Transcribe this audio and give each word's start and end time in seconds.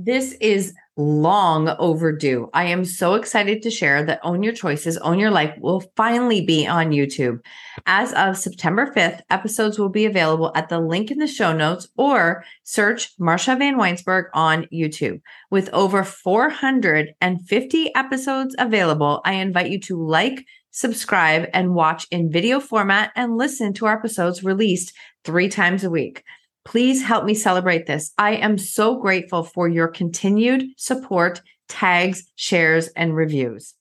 This 0.00 0.36
is 0.40 0.74
long 0.96 1.68
overdue. 1.80 2.50
I 2.54 2.66
am 2.66 2.84
so 2.84 3.14
excited 3.14 3.62
to 3.62 3.70
share 3.70 4.04
that 4.04 4.20
Own 4.22 4.44
Your 4.44 4.52
Choices, 4.52 4.96
Own 4.98 5.18
Your 5.18 5.32
Life 5.32 5.56
will 5.58 5.82
finally 5.96 6.40
be 6.40 6.68
on 6.68 6.92
YouTube. 6.92 7.40
As 7.84 8.12
of 8.12 8.38
September 8.38 8.92
5th, 8.94 9.22
episodes 9.28 9.76
will 9.76 9.88
be 9.88 10.04
available 10.04 10.52
at 10.54 10.68
the 10.68 10.78
link 10.78 11.10
in 11.10 11.18
the 11.18 11.26
show 11.26 11.52
notes 11.52 11.88
or 11.96 12.44
search 12.62 13.18
Marsha 13.18 13.58
Vanwynsberghe 13.58 14.28
on 14.34 14.68
YouTube. 14.72 15.20
With 15.50 15.68
over 15.72 16.04
450 16.04 17.94
episodes 17.96 18.54
available, 18.56 19.20
I 19.24 19.32
invite 19.32 19.70
you 19.72 19.80
to 19.80 20.00
like, 20.00 20.46
subscribe, 20.70 21.48
and 21.52 21.74
watch 21.74 22.06
in 22.12 22.30
video 22.30 22.60
format 22.60 23.10
and 23.16 23.36
listen 23.36 23.72
to 23.74 23.86
our 23.86 23.98
episodes 23.98 24.44
released 24.44 24.92
three 25.24 25.48
times 25.48 25.82
a 25.82 25.90
week. 25.90 26.22
Please 26.68 27.02
help 27.02 27.24
me 27.24 27.32
celebrate 27.32 27.86
this. 27.86 28.12
I 28.18 28.32
am 28.32 28.58
so 28.58 28.96
grateful 28.96 29.42
for 29.42 29.68
your 29.68 29.88
continued 29.88 30.64
support, 30.76 31.40
tags, 31.66 32.30
shares, 32.36 32.88
and 32.88 33.16
reviews. 33.16 33.72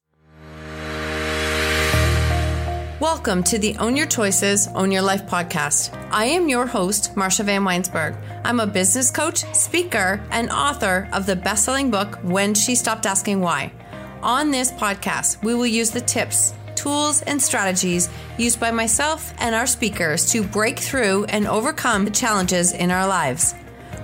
Welcome 3.02 3.44
to 3.44 3.58
the 3.58 3.76
Own 3.78 3.98
Your 3.98 4.08
Choices, 4.08 4.70
Own 4.70 4.94
Your 4.94 5.02
Life 5.02 5.26
podcast. 5.26 5.94
I 6.12 6.28
am 6.28 6.48
your 6.48 6.66
host, 6.66 7.14
Marsha 7.16 7.44
Vanwynsberghe. 7.44 8.42
I'm 8.46 8.62
a 8.62 8.66
business 8.66 9.12
coach, 9.12 9.44
speaker, 9.54 10.26
and 10.32 10.50
author 10.50 11.10
of 11.12 11.26
the 11.26 11.36
best 11.36 11.66
selling 11.66 11.92
book, 11.92 12.18
When 12.24 12.54
She 12.54 12.74
Stopped 12.74 13.06
Asking 13.06 13.42
Why. 13.42 13.70
On 14.24 14.50
this 14.50 14.72
podcast, 14.72 15.44
we 15.44 15.54
will 15.54 15.68
use 15.68 15.92
the 15.92 16.00
tips, 16.00 16.54
tools, 16.88 17.22
and 17.24 17.42
strategies 17.42 18.08
used 18.38 18.62
by 18.62 18.72
myself 18.72 19.34
and 19.40 19.54
our 19.54 19.68
speakers 19.68 20.32
to 20.32 20.42
break 20.42 20.80
through 20.80 21.26
and 21.26 21.46
overcome 21.46 22.06
the 22.06 22.12
challenges 22.12 22.72
in 22.72 22.92
our 22.92 23.06
lives. 23.06 23.54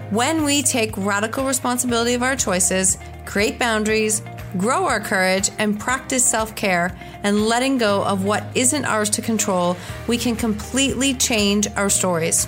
When 0.09 0.43
we 0.43 0.61
take 0.61 0.97
radical 0.97 1.45
responsibility 1.45 2.13
of 2.13 2.23
our 2.23 2.35
choices, 2.35 2.97
create 3.25 3.57
boundaries, 3.57 4.21
grow 4.57 4.85
our 4.85 4.99
courage, 4.99 5.49
and 5.59 5.79
practice 5.79 6.25
self 6.25 6.57
care 6.57 6.93
and 7.23 7.47
letting 7.47 7.77
go 7.77 8.03
of 8.03 8.25
what 8.25 8.43
isn't 8.53 8.83
ours 8.83 9.09
to 9.11 9.21
control, 9.21 9.77
we 10.07 10.17
can 10.17 10.35
completely 10.35 11.13
change 11.13 11.67
our 11.77 11.89
stories. 11.89 12.47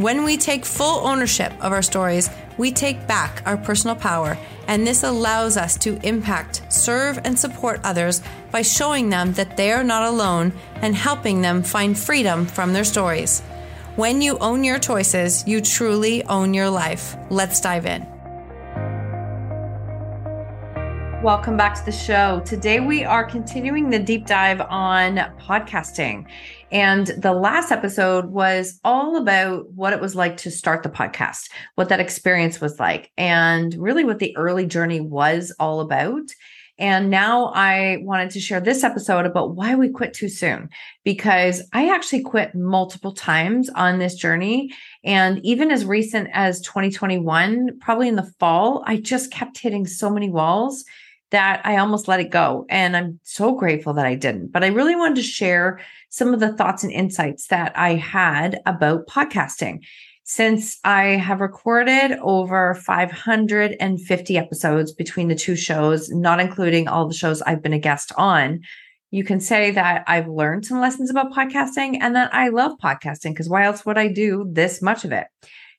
When 0.00 0.24
we 0.24 0.38
take 0.38 0.64
full 0.64 1.06
ownership 1.06 1.52
of 1.62 1.72
our 1.72 1.82
stories, 1.82 2.30
we 2.56 2.72
take 2.72 3.06
back 3.06 3.42
our 3.44 3.58
personal 3.58 3.94
power, 3.94 4.38
and 4.66 4.86
this 4.86 5.02
allows 5.02 5.58
us 5.58 5.76
to 5.76 6.00
impact, 6.02 6.62
serve, 6.72 7.20
and 7.22 7.38
support 7.38 7.82
others 7.84 8.22
by 8.50 8.62
showing 8.62 9.10
them 9.10 9.34
that 9.34 9.58
they 9.58 9.72
are 9.72 9.84
not 9.84 10.08
alone 10.08 10.54
and 10.76 10.96
helping 10.96 11.42
them 11.42 11.62
find 11.62 11.98
freedom 11.98 12.46
from 12.46 12.72
their 12.72 12.82
stories. 12.82 13.42
When 13.96 14.22
you 14.22 14.38
own 14.38 14.64
your 14.64 14.78
choices, 14.78 15.46
you 15.46 15.60
truly 15.60 16.24
own 16.24 16.54
your 16.54 16.70
life. 16.70 17.14
Let's 17.28 17.60
dive 17.60 17.84
in. 17.84 18.06
Welcome 21.22 21.58
back 21.58 21.74
to 21.74 21.84
the 21.84 21.92
show. 21.92 22.40
Today 22.46 22.80
we 22.80 23.04
are 23.04 23.22
continuing 23.22 23.90
the 23.90 23.98
deep 23.98 24.24
dive 24.24 24.62
on 24.62 25.16
podcasting. 25.38 26.24
And 26.70 27.08
the 27.08 27.32
last 27.32 27.72
episode 27.72 28.26
was 28.26 28.78
all 28.84 29.16
about 29.16 29.70
what 29.72 29.92
it 29.92 30.00
was 30.00 30.14
like 30.14 30.36
to 30.38 30.50
start 30.50 30.82
the 30.82 30.88
podcast, 30.88 31.50
what 31.74 31.88
that 31.88 32.00
experience 32.00 32.60
was 32.60 32.78
like, 32.78 33.10
and 33.18 33.74
really 33.74 34.04
what 34.04 34.20
the 34.20 34.36
early 34.36 34.66
journey 34.66 35.00
was 35.00 35.52
all 35.58 35.80
about. 35.80 36.30
And 36.78 37.10
now 37.10 37.52
I 37.54 37.98
wanted 38.00 38.30
to 38.30 38.40
share 38.40 38.60
this 38.60 38.82
episode 38.82 39.26
about 39.26 39.54
why 39.54 39.74
we 39.74 39.90
quit 39.90 40.14
too 40.14 40.30
soon, 40.30 40.70
because 41.04 41.62
I 41.74 41.90
actually 41.94 42.22
quit 42.22 42.54
multiple 42.54 43.12
times 43.12 43.68
on 43.68 43.98
this 43.98 44.14
journey. 44.14 44.72
And 45.04 45.44
even 45.44 45.70
as 45.70 45.84
recent 45.84 46.30
as 46.32 46.62
2021, 46.62 47.80
probably 47.80 48.08
in 48.08 48.16
the 48.16 48.32
fall, 48.38 48.82
I 48.86 48.96
just 48.96 49.30
kept 49.30 49.58
hitting 49.58 49.86
so 49.86 50.08
many 50.08 50.30
walls 50.30 50.84
that 51.30 51.60
I 51.64 51.76
almost 51.76 52.08
let 52.08 52.20
it 52.20 52.30
go. 52.30 52.66
And 52.68 52.96
I'm 52.96 53.20
so 53.22 53.54
grateful 53.54 53.92
that 53.94 54.06
I 54.06 54.14
didn't. 54.14 54.52
But 54.52 54.64
I 54.64 54.68
really 54.68 54.96
wanted 54.96 55.16
to 55.16 55.22
share 55.22 55.80
some 56.08 56.34
of 56.34 56.40
the 56.40 56.52
thoughts 56.52 56.82
and 56.82 56.92
insights 56.92 57.46
that 57.48 57.72
I 57.76 57.94
had 57.94 58.60
about 58.66 59.06
podcasting. 59.06 59.84
Since 60.24 60.78
I 60.84 61.02
have 61.16 61.40
recorded 61.40 62.18
over 62.20 62.74
550 62.74 64.38
episodes 64.38 64.92
between 64.92 65.28
the 65.28 65.34
two 65.34 65.56
shows, 65.56 66.08
not 66.10 66.40
including 66.40 66.86
all 66.86 67.08
the 67.08 67.14
shows 67.14 67.42
I've 67.42 67.62
been 67.62 67.72
a 67.72 67.80
guest 67.80 68.12
on, 68.16 68.60
you 69.10 69.24
can 69.24 69.40
say 69.40 69.72
that 69.72 70.04
I've 70.06 70.28
learned 70.28 70.66
some 70.66 70.80
lessons 70.80 71.10
about 71.10 71.32
podcasting 71.32 71.98
and 72.00 72.14
that 72.14 72.32
I 72.32 72.48
love 72.50 72.78
podcasting 72.82 73.30
because 73.30 73.48
why 73.48 73.64
else 73.64 73.84
would 73.84 73.98
I 73.98 74.06
do 74.06 74.46
this 74.48 74.80
much 74.80 75.04
of 75.04 75.10
it? 75.10 75.26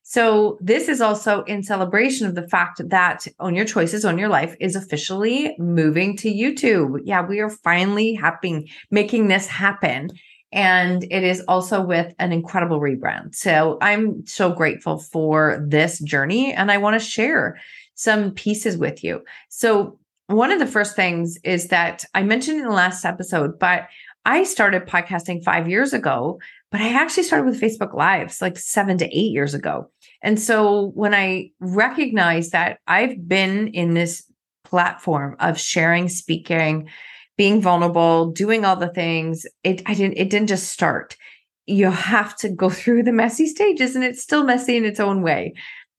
So 0.03 0.57
this 0.59 0.89
is 0.89 1.00
also 1.00 1.44
in 1.44 1.63
celebration 1.63 2.28
of 2.28 2.35
the 2.35 2.47
fact 2.47 2.81
that 2.89 3.28
Own 3.39 3.56
Your 3.56 3.66
Choices, 3.66 4.03
Own 4.03 4.17
Your 4.17 4.29
Life 4.29 4.56
is 4.59 4.75
officially 4.75 5.56
moving 5.57 6.17
to 6.17 6.34
YouTube. 6.34 7.01
Yeah, 7.06 7.25
we 7.25 7.39
are 7.39 7.50
finally 7.50 8.13
happening, 8.13 8.67
making 8.89 9.28
this 9.28 9.47
happen. 9.47 10.09
And 10.51 11.03
it 11.06 11.23
is 11.23 11.41
also 11.47 11.81
with 11.81 12.13
an 12.19 12.34
incredible 12.34 12.79
rebrand. 12.81 13.35
So 13.35 13.78
I'm 13.81 14.25
so 14.25 14.51
grateful 14.51 14.97
for 14.97 15.63
this 15.66 16.00
journey 16.00 16.53
and 16.53 16.72
I 16.72 16.78
want 16.78 17.00
to 17.00 17.06
share 17.06 17.57
some 17.95 18.31
pieces 18.31 18.78
with 18.78 19.03
you. 19.03 19.23
So 19.50 19.97
one 20.28 20.51
of 20.51 20.59
the 20.59 20.68
first 20.68 20.95
things 20.95 21.38
is 21.44 21.68
that 21.68 22.03
I 22.13 22.23
mentioned 22.23 22.57
in 22.57 22.66
the 22.66 22.72
last 22.72 23.06
episode, 23.06 23.59
but 23.59 23.88
I 24.25 24.44
started 24.44 24.88
podcasting 24.88 25.44
five 25.44 25.69
years 25.69 25.94
ago, 25.94 26.39
but 26.71 26.81
I 26.81 26.93
actually 26.93 27.23
started 27.23 27.45
with 27.45 27.61
Facebook 27.61 27.93
Lives 27.93 28.41
like 28.41 28.57
seven 28.57 28.97
to 28.99 29.05
eight 29.05 29.31
years 29.31 29.53
ago. 29.53 29.91
And 30.23 30.39
so 30.39 30.91
when 30.93 31.13
I 31.13 31.51
recognized 31.59 32.53
that 32.53 32.79
I've 32.87 33.27
been 33.27 33.67
in 33.67 33.93
this 33.93 34.23
platform 34.63 35.35
of 35.39 35.59
sharing, 35.59 36.07
speaking, 36.07 36.89
being 37.37 37.61
vulnerable, 37.61 38.31
doing 38.31 38.63
all 38.63 38.77
the 38.77 38.93
things, 38.93 39.45
it 39.63 39.81
I 39.85 39.93
didn't 39.93 40.17
it 40.17 40.29
didn't 40.29 40.47
just 40.47 40.71
start. 40.71 41.17
You 41.65 41.91
have 41.91 42.37
to 42.37 42.49
go 42.49 42.69
through 42.79 43.03
the 43.03 43.11
messy 43.11 43.47
stages 43.47 43.95
and 43.95 44.03
it's 44.03 44.23
still 44.23 44.43
messy 44.43 44.77
in 44.77 44.85
its 44.85 44.99
own 44.99 45.21
way. 45.21 45.53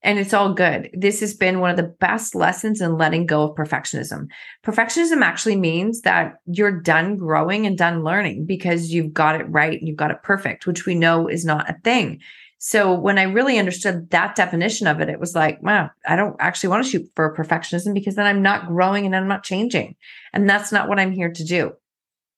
And 0.05 0.19
it's 0.19 0.35
all 0.35 0.53
good. 0.53 0.91
This 0.93 1.21
has 1.21 1.33
been 1.33 1.61
one 1.61 1.71
of 1.71 1.77
the 1.77 1.85
best 1.85 2.35
lessons 2.35 2.81
in 2.81 2.99
letting 2.99 3.25
go 3.25 3.45
of 3.45 3.57
perfectionism. 3.57 4.27
Perfectionism 4.65 5.23
actually 5.23 5.57
means 5.57 6.01
that 6.01 6.35
you're 6.47 6.81
done 6.81 7.17
growing 7.17 7.67
and 7.67 7.79
done 7.79 8.03
learning 8.03 8.47
because 8.47 8.93
you've 8.93 9.13
got 9.13 9.41
it 9.41 9.45
right 9.49 9.79
and 9.79 9.87
you've 9.87 9.97
got 9.97 10.11
it 10.11 10.23
perfect, 10.25 10.67
which 10.67 10.87
we 10.87 10.97
know 10.97 11.29
is 11.29 11.45
not 11.45 11.71
a 11.71 11.79
thing. 11.85 12.21
So 12.59 12.95
when 12.95 13.19
I 13.19 13.25
really 13.25 13.59
understood 13.59 14.11
that 14.11 14.37
definition 14.37 14.87
of 14.87 15.01
it, 15.01 15.09
it 15.09 15.19
was 15.19 15.35
like, 15.35 15.61
wow, 15.63 15.91
I 16.07 16.15
don't 16.15 16.37
actually 16.39 16.69
want 16.69 16.85
to 16.85 16.91
shoot 16.91 17.11
for 17.17 17.35
perfectionism 17.37 17.93
because 17.93 18.15
then 18.15 18.27
I'm 18.27 18.41
not 18.41 18.69
growing 18.69 19.05
and 19.05 19.17
I'm 19.17 19.27
not 19.27 19.43
changing. 19.43 19.97
And 20.33 20.49
that's 20.49 20.71
not 20.71 20.89
what 20.89 21.01
I'm 21.01 21.11
here 21.11 21.33
to 21.33 21.45
do. 21.45 21.73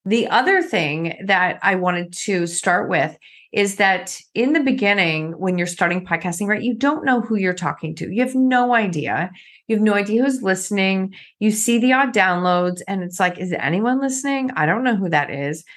The 0.06 0.28
other 0.28 0.62
thing 0.62 1.16
that 1.25 1.59
I 1.62 1.76
wanted 1.76 2.12
to 2.25 2.47
start 2.47 2.91
with 2.91 3.16
is 3.53 3.76
that 3.76 4.20
in 4.34 4.53
the 4.53 4.60
beginning, 4.60 5.32
when 5.32 5.56
you're 5.56 5.66
starting 5.66 6.04
podcasting, 6.04 6.48
right, 6.48 6.60
you 6.60 6.75
don't 6.75 7.04
know 7.04 7.20
who 7.20 7.37
you're 7.37 7.54
talking 7.54 7.94
to. 7.94 8.12
You 8.12 8.22
have 8.22 8.34
no 8.34 8.75
idea. 8.75 9.31
You 9.69 9.76
have 9.76 9.82
no 9.82 9.94
idea 9.94 10.25
who's 10.25 10.43
listening. 10.43 11.14
You 11.38 11.53
see 11.53 11.78
the 11.78 11.93
odd 11.93 12.12
downloads, 12.12 12.82
and 12.88 13.03
it's 13.03 13.20
like, 13.20 13.38
is 13.38 13.53
anyone 13.53 14.00
listening? 14.00 14.50
I 14.56 14.66
don't 14.66 14.82
know 14.82 14.97
who 14.97 15.09
that 15.10 15.31
is. 15.31 15.64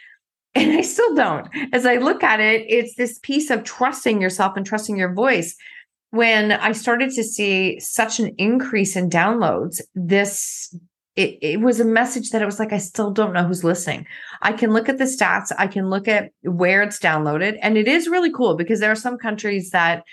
And 0.56 0.72
I 0.72 0.82
still 0.82 1.14
don't. 1.14 1.48
As 1.72 1.86
I 1.86 1.98
look 1.98 2.24
at 2.24 2.40
it, 2.40 2.66
it's 2.68 2.96
this 2.96 3.20
piece 3.20 3.52
of 3.52 3.64
trusting 3.64 4.20
yourself 4.20 4.58
and 4.58 4.66
trusting 4.66 4.98
your 4.98 5.14
voice. 5.14 5.56
When 6.10 6.52
I 6.52 6.72
started 6.72 7.12
to 7.12 7.24
see 7.24 7.80
such 7.80 8.20
an 8.20 8.34
increase 8.40 8.96
in 8.96 9.08
downloads, 9.08 9.82
this 9.94 10.76
it, 11.18 11.40
it 11.42 11.62
was 11.62 11.80
a 11.80 11.86
message 11.86 12.30
that 12.30 12.44
it 12.44 12.46
was 12.46 12.60
like, 12.60 12.72
I 12.72 12.78
still 12.78 13.12
don't 13.12 13.34
know 13.34 13.44
who's 13.44 13.64
listening. 13.64 14.06
I 14.44 14.54
can 14.54 14.72
look 14.72 14.88
at 14.88 15.00
the 15.00 15.06
stats, 15.06 15.52
I 15.58 15.66
can 15.66 15.90
look 15.90 16.08
at 16.08 16.32
where 16.44 16.84
it's 16.84 17.00
downloaded, 17.00 17.58
and 17.62 17.76
it 17.76 17.88
is 17.88 18.08
really 18.08 18.32
cool 18.32 18.56
because 18.56 18.80
there 18.80 18.92
are 18.92 18.96
some 18.96 19.18
countries 19.18 19.72
that 19.72 20.04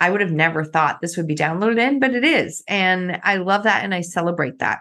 I 0.00 0.10
would 0.10 0.22
have 0.22 0.32
never 0.32 0.64
thought 0.64 1.00
this 1.00 1.16
would 1.16 1.26
be 1.26 1.36
downloaded 1.36 1.78
in, 1.78 2.00
but 2.00 2.14
it 2.14 2.24
is. 2.24 2.64
And 2.66 3.20
I 3.22 3.36
love 3.36 3.64
that 3.64 3.84
and 3.84 3.94
I 3.94 4.00
celebrate 4.00 4.58
that. 4.58 4.80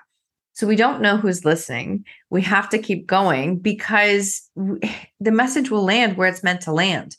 So 0.54 0.66
we 0.66 0.78
don't 0.78 1.02
know 1.02 1.18
who's 1.18 1.44
listening. 1.44 2.06
We 2.30 2.42
have 2.44 2.70
to 2.70 2.80
keep 2.80 3.06
going 3.06 3.60
because 3.60 4.50
the 4.56 5.32
message 5.32 5.70
will 5.70 5.84
land 5.84 6.16
where 6.16 6.30
it's 6.30 6.44
meant 6.44 6.62
to 6.62 6.72
land. 6.72 7.18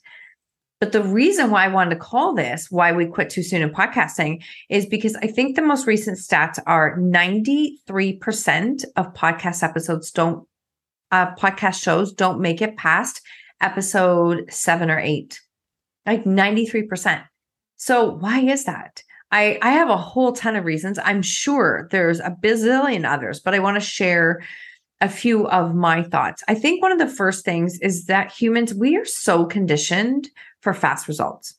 But 0.78 0.92
the 0.92 1.02
reason 1.02 1.50
why 1.50 1.64
I 1.64 1.68
wanted 1.68 1.94
to 1.94 2.00
call 2.00 2.34
this 2.34 2.70
why 2.70 2.92
we 2.92 3.06
quit 3.06 3.30
too 3.30 3.42
soon 3.42 3.62
in 3.62 3.70
podcasting 3.70 4.42
is 4.68 4.84
because 4.84 5.14
I 5.16 5.26
think 5.26 5.56
the 5.56 5.62
most 5.62 5.86
recent 5.86 6.18
stats 6.18 6.58
are 6.66 6.98
93% 6.98 8.84
of 8.96 9.14
podcast 9.14 9.62
episodes 9.62 10.10
don't 10.10 10.46
uh, 11.12 11.34
podcast 11.36 11.82
shows 11.82 12.12
don't 12.12 12.40
make 12.40 12.60
it 12.60 12.76
past 12.76 13.22
episode 13.60 14.52
7 14.52 14.90
or 14.90 14.98
8. 14.98 15.40
Like 16.04 16.24
93%. 16.24 17.24
So 17.76 18.10
why 18.10 18.40
is 18.40 18.64
that? 18.64 19.02
I, 19.32 19.58
I 19.62 19.70
have 19.70 19.88
a 19.88 19.96
whole 19.96 20.32
ton 20.32 20.56
of 20.56 20.64
reasons. 20.64 20.98
I'm 21.02 21.22
sure 21.22 21.88
there's 21.90 22.20
a 22.20 22.36
bazillion 22.42 23.10
others, 23.10 23.40
but 23.40 23.54
I 23.54 23.58
want 23.58 23.76
to 23.76 23.80
share 23.80 24.42
a 25.00 25.08
few 25.08 25.46
of 25.48 25.74
my 25.74 26.02
thoughts. 26.02 26.42
I 26.48 26.54
think 26.54 26.80
one 26.80 26.92
of 26.92 26.98
the 26.98 27.08
first 27.08 27.44
things 27.44 27.78
is 27.80 28.06
that 28.06 28.32
humans, 28.32 28.72
we 28.72 28.96
are 28.96 29.04
so 29.04 29.44
conditioned 29.44 30.30
for 30.66 30.74
fast 30.74 31.06
results. 31.06 31.54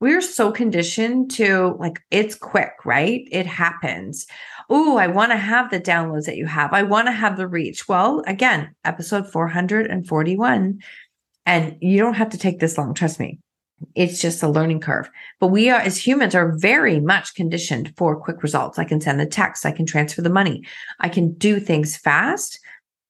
we're 0.00 0.20
so 0.20 0.50
conditioned 0.50 1.30
to 1.30 1.76
like 1.78 2.00
it's 2.10 2.34
quick, 2.34 2.72
right? 2.84 3.28
It 3.30 3.46
happens. 3.46 4.26
Oh, 4.68 4.96
I 4.96 5.06
want 5.06 5.30
to 5.30 5.36
have 5.36 5.70
the 5.70 5.78
downloads 5.78 6.24
that 6.24 6.36
you 6.36 6.46
have. 6.46 6.72
I 6.72 6.82
want 6.82 7.06
to 7.06 7.12
have 7.12 7.36
the 7.36 7.46
reach. 7.46 7.86
Well, 7.86 8.24
again, 8.26 8.74
episode 8.84 9.30
441. 9.30 10.80
And 11.46 11.76
you 11.80 11.98
don't 11.98 12.14
have 12.14 12.30
to 12.30 12.38
take 12.38 12.58
this 12.58 12.76
long, 12.76 12.92
trust 12.92 13.20
me. 13.20 13.38
It's 13.94 14.20
just 14.20 14.42
a 14.42 14.48
learning 14.48 14.80
curve. 14.80 15.08
But 15.38 15.48
we 15.48 15.70
are, 15.70 15.80
as 15.80 15.96
humans, 15.96 16.34
are 16.34 16.56
very 16.58 16.98
much 16.98 17.36
conditioned 17.36 17.94
for 17.96 18.20
quick 18.20 18.42
results. 18.42 18.80
I 18.80 18.84
can 18.84 19.00
send 19.00 19.20
the 19.20 19.26
text, 19.26 19.64
I 19.64 19.70
can 19.70 19.86
transfer 19.86 20.22
the 20.22 20.28
money, 20.28 20.64
I 20.98 21.08
can 21.08 21.34
do 21.34 21.60
things 21.60 21.96
fast. 21.96 22.58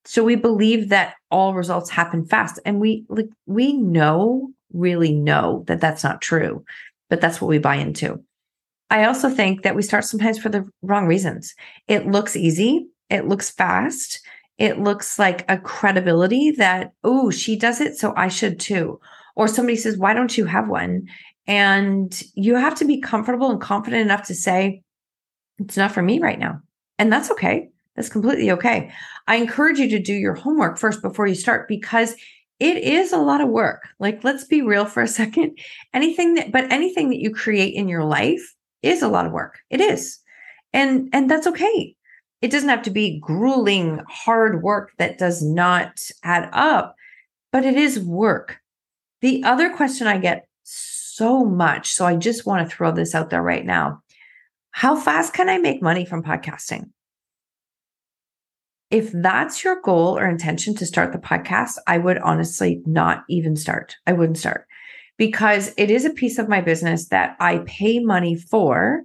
So 0.04 0.22
we 0.22 0.36
believe 0.36 0.90
that 0.90 1.14
all 1.30 1.54
results 1.54 1.88
happen 1.88 2.26
fast. 2.26 2.58
And 2.66 2.78
we 2.78 3.06
like 3.08 3.30
we 3.46 3.72
know, 3.72 4.50
really 4.72 5.12
know 5.12 5.64
that 5.66 5.80
that's 5.80 6.04
not 6.04 6.20
true, 6.20 6.64
but 7.08 7.20
that's 7.20 7.40
what 7.40 7.48
we 7.48 7.58
buy 7.58 7.76
into. 7.76 8.22
I 8.90 9.04
also 9.04 9.30
think 9.30 9.62
that 9.62 9.76
we 9.76 9.82
start 9.82 10.04
sometimes 10.04 10.38
for 10.38 10.48
the 10.48 10.68
wrong 10.82 11.06
reasons. 11.06 11.54
It 11.86 12.06
looks 12.06 12.36
easy, 12.36 12.88
it 13.08 13.26
looks 13.28 13.50
fast, 13.50 14.20
it 14.58 14.80
looks 14.80 15.18
like 15.18 15.50
a 15.50 15.58
credibility 15.58 16.50
that, 16.52 16.92
oh, 17.04 17.30
she 17.30 17.56
does 17.56 17.80
it, 17.80 17.96
so 17.96 18.12
I 18.16 18.28
should 18.28 18.58
too. 18.60 19.00
Or 19.36 19.48
somebody 19.48 19.76
says, 19.76 19.96
why 19.96 20.12
don't 20.12 20.36
you 20.36 20.44
have 20.44 20.68
one? 20.68 21.08
And 21.46 22.22
you 22.34 22.56
have 22.56 22.74
to 22.76 22.84
be 22.84 23.00
comfortable 23.00 23.50
and 23.50 23.60
confident 23.60 24.02
enough 24.02 24.26
to 24.26 24.34
say, 24.34 24.82
it's 25.58 25.76
not 25.76 25.92
for 25.92 26.02
me 26.02 26.18
right 26.18 26.38
now. 26.38 26.60
And 26.98 27.12
that's 27.12 27.30
okay. 27.30 27.70
That's 27.96 28.08
completely 28.08 28.50
okay. 28.52 28.92
I 29.26 29.36
encourage 29.36 29.78
you 29.78 29.88
to 29.90 29.98
do 29.98 30.14
your 30.14 30.34
homework 30.34 30.78
first 30.78 31.02
before 31.02 31.26
you 31.26 31.34
start 31.34 31.68
because 31.68 32.14
it 32.60 32.76
is 32.76 33.12
a 33.12 33.18
lot 33.18 33.40
of 33.40 33.48
work. 33.48 33.88
Like, 33.98 34.22
let's 34.22 34.44
be 34.44 34.62
real 34.62 34.84
for 34.84 35.02
a 35.02 35.08
second. 35.08 35.58
Anything 35.94 36.34
that, 36.34 36.52
but 36.52 36.70
anything 36.70 37.08
that 37.08 37.20
you 37.20 37.34
create 37.34 37.74
in 37.74 37.88
your 37.88 38.04
life 38.04 38.54
is 38.82 39.02
a 39.02 39.08
lot 39.08 39.26
of 39.26 39.32
work. 39.32 39.58
It 39.70 39.80
is. 39.80 40.18
And, 40.72 41.08
and 41.12 41.28
that's 41.28 41.46
okay. 41.46 41.96
It 42.42 42.50
doesn't 42.50 42.68
have 42.68 42.82
to 42.82 42.90
be 42.90 43.18
grueling, 43.18 44.00
hard 44.08 44.62
work 44.62 44.92
that 44.98 45.18
does 45.18 45.42
not 45.42 45.98
add 46.22 46.48
up, 46.52 46.94
but 47.52 47.64
it 47.64 47.76
is 47.76 47.98
work. 47.98 48.58
The 49.20 49.42
other 49.44 49.70
question 49.70 50.06
I 50.06 50.18
get 50.18 50.46
so 50.62 51.44
much, 51.44 51.92
so 51.92 52.06
I 52.06 52.16
just 52.16 52.46
want 52.46 52.68
to 52.68 52.74
throw 52.74 52.92
this 52.92 53.14
out 53.14 53.30
there 53.30 53.42
right 53.42 53.64
now. 53.64 54.02
How 54.70 54.96
fast 54.96 55.34
can 55.34 55.48
I 55.48 55.58
make 55.58 55.82
money 55.82 56.06
from 56.06 56.22
podcasting? 56.22 56.90
If 58.90 59.12
that's 59.12 59.62
your 59.62 59.80
goal 59.80 60.18
or 60.18 60.28
intention 60.28 60.74
to 60.76 60.86
start 60.86 61.12
the 61.12 61.18
podcast, 61.18 61.78
I 61.86 61.98
would 61.98 62.18
honestly 62.18 62.82
not 62.86 63.24
even 63.28 63.54
start. 63.56 63.96
I 64.06 64.12
wouldn't 64.12 64.38
start 64.38 64.66
because 65.16 65.72
it 65.76 65.90
is 65.90 66.04
a 66.04 66.10
piece 66.10 66.38
of 66.38 66.48
my 66.48 66.60
business 66.60 67.08
that 67.08 67.36
I 67.38 67.58
pay 67.66 68.00
money 68.00 68.36
for 68.36 69.02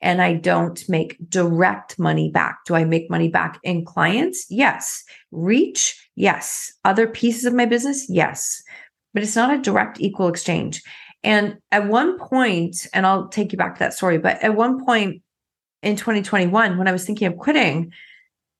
and 0.00 0.22
I 0.22 0.34
don't 0.34 0.82
make 0.88 1.16
direct 1.28 1.98
money 1.98 2.30
back. 2.30 2.58
Do 2.66 2.74
I 2.74 2.84
make 2.84 3.10
money 3.10 3.28
back 3.28 3.58
in 3.62 3.84
clients? 3.84 4.46
Yes. 4.48 5.04
Reach? 5.30 6.08
Yes. 6.14 6.72
Other 6.84 7.06
pieces 7.06 7.44
of 7.44 7.54
my 7.54 7.66
business? 7.66 8.08
Yes. 8.08 8.62
But 9.12 9.22
it's 9.22 9.36
not 9.36 9.52
a 9.52 9.58
direct 9.60 10.00
equal 10.00 10.28
exchange. 10.28 10.82
And 11.24 11.58
at 11.72 11.88
one 11.88 12.18
point, 12.18 12.86
and 12.94 13.06
I'll 13.06 13.28
take 13.28 13.52
you 13.52 13.58
back 13.58 13.74
to 13.74 13.78
that 13.80 13.94
story, 13.94 14.18
but 14.18 14.40
at 14.42 14.54
one 14.54 14.84
point 14.84 15.22
in 15.82 15.96
2021, 15.96 16.78
when 16.78 16.88
I 16.88 16.92
was 16.92 17.04
thinking 17.04 17.26
of 17.26 17.36
quitting, 17.36 17.92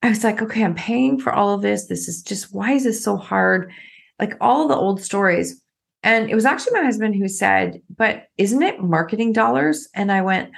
I 0.02 0.10
was 0.10 0.22
like, 0.24 0.40
okay, 0.40 0.64
I'm 0.64 0.74
paying 0.74 1.18
for 1.18 1.32
all 1.32 1.54
of 1.54 1.62
this. 1.62 1.86
This 1.86 2.08
is 2.08 2.22
just, 2.22 2.54
why 2.54 2.72
is 2.72 2.84
this 2.84 3.02
so 3.02 3.16
hard? 3.16 3.72
Like 4.18 4.34
all 4.40 4.68
the 4.68 4.76
old 4.76 5.02
stories. 5.02 5.60
And 6.02 6.30
it 6.30 6.34
was 6.34 6.44
actually 6.44 6.78
my 6.78 6.84
husband 6.84 7.16
who 7.16 7.28
said, 7.28 7.82
but 7.96 8.28
isn't 8.36 8.62
it 8.62 8.80
marketing 8.80 9.32
dollars? 9.32 9.88
And 9.94 10.12
I 10.12 10.22
went, 10.22 10.50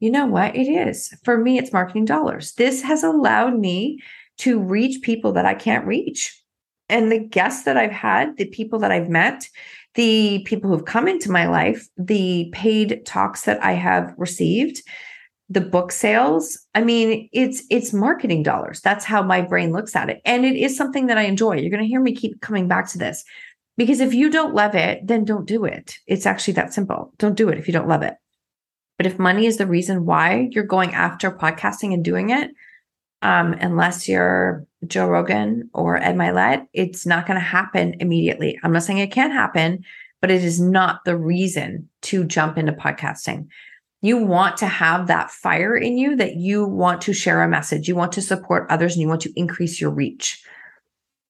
you 0.00 0.10
know 0.10 0.26
what? 0.26 0.56
It 0.56 0.68
is. 0.68 1.12
For 1.24 1.38
me, 1.38 1.58
it's 1.58 1.72
marketing 1.72 2.04
dollars. 2.04 2.54
This 2.54 2.82
has 2.82 3.04
allowed 3.04 3.58
me 3.58 4.00
to 4.38 4.60
reach 4.60 5.02
people 5.02 5.32
that 5.32 5.46
I 5.46 5.54
can't 5.54 5.86
reach. 5.86 6.40
And 6.88 7.12
the 7.12 7.18
guests 7.18 7.64
that 7.64 7.76
I've 7.76 7.92
had, 7.92 8.36
the 8.36 8.46
people 8.46 8.78
that 8.80 8.90
I've 8.90 9.08
met, 9.08 9.48
the 9.94 10.42
people 10.44 10.70
who've 10.70 10.84
come 10.84 11.08
into 11.08 11.30
my 11.30 11.46
life, 11.46 11.86
the 11.96 12.48
paid 12.52 13.04
talks 13.04 13.42
that 13.42 13.62
I 13.62 13.72
have 13.72 14.14
received, 14.16 14.82
the 15.50 15.60
book 15.60 15.90
sales 15.92 16.58
i 16.74 16.82
mean 16.82 17.28
it's 17.32 17.62
it's 17.70 17.92
marketing 17.92 18.42
dollars. 18.42 18.80
That's 18.80 19.04
how 19.04 19.22
my 19.22 19.40
brain 19.40 19.72
looks 19.72 19.96
at 19.96 20.10
it. 20.10 20.20
And 20.24 20.44
it 20.44 20.56
is 20.56 20.76
something 20.76 21.06
that 21.06 21.18
i 21.18 21.22
enjoy. 21.22 21.56
You're 21.56 21.70
going 21.70 21.82
to 21.82 21.88
hear 21.88 22.00
me 22.00 22.14
keep 22.14 22.40
coming 22.40 22.68
back 22.68 22.88
to 22.90 22.98
this. 22.98 23.24
Because 23.76 24.00
if 24.00 24.12
you 24.12 24.30
don't 24.30 24.54
love 24.54 24.74
it 24.74 25.06
then 25.06 25.24
don't 25.24 25.46
do 25.46 25.64
it. 25.64 25.98
It's 26.06 26.26
actually 26.26 26.54
that 26.54 26.74
simple. 26.74 27.12
Don't 27.18 27.36
do 27.36 27.48
it 27.48 27.58
if 27.58 27.66
you 27.66 27.72
don't 27.72 27.88
love 27.88 28.02
it. 28.02 28.14
But 28.96 29.06
if 29.06 29.18
money 29.18 29.46
is 29.46 29.56
the 29.56 29.66
reason 29.66 30.04
why 30.04 30.48
you're 30.50 30.64
going 30.64 30.92
after 30.94 31.30
podcasting 31.30 31.94
and 31.94 32.04
doing 32.04 32.30
it 32.30 32.50
um, 33.22 33.52
unless 33.54 34.08
you're 34.08 34.66
joe 34.86 35.08
rogan 35.08 35.68
or 35.74 35.96
ed 35.96 36.14
mylett 36.14 36.64
it's 36.72 37.04
not 37.04 37.26
going 37.26 37.38
to 37.38 37.44
happen 37.44 37.94
immediately. 38.00 38.58
I'm 38.62 38.72
not 38.72 38.82
saying 38.82 38.98
it 38.98 39.12
can't 39.12 39.32
happen 39.32 39.84
but 40.20 40.30
it 40.30 40.44
is 40.44 40.60
not 40.60 41.04
the 41.04 41.16
reason 41.16 41.88
to 42.02 42.24
jump 42.24 42.58
into 42.58 42.72
podcasting 42.72 43.46
you 44.00 44.16
want 44.16 44.56
to 44.58 44.66
have 44.66 45.08
that 45.08 45.30
fire 45.30 45.76
in 45.76 45.98
you 45.98 46.16
that 46.16 46.36
you 46.36 46.64
want 46.64 47.00
to 47.02 47.12
share 47.12 47.42
a 47.42 47.48
message, 47.48 47.88
you 47.88 47.96
want 47.96 48.12
to 48.12 48.22
support 48.22 48.70
others, 48.70 48.94
and 48.94 49.02
you 49.02 49.08
want 49.08 49.22
to 49.22 49.32
increase 49.34 49.80
your 49.80 49.90
reach. 49.90 50.42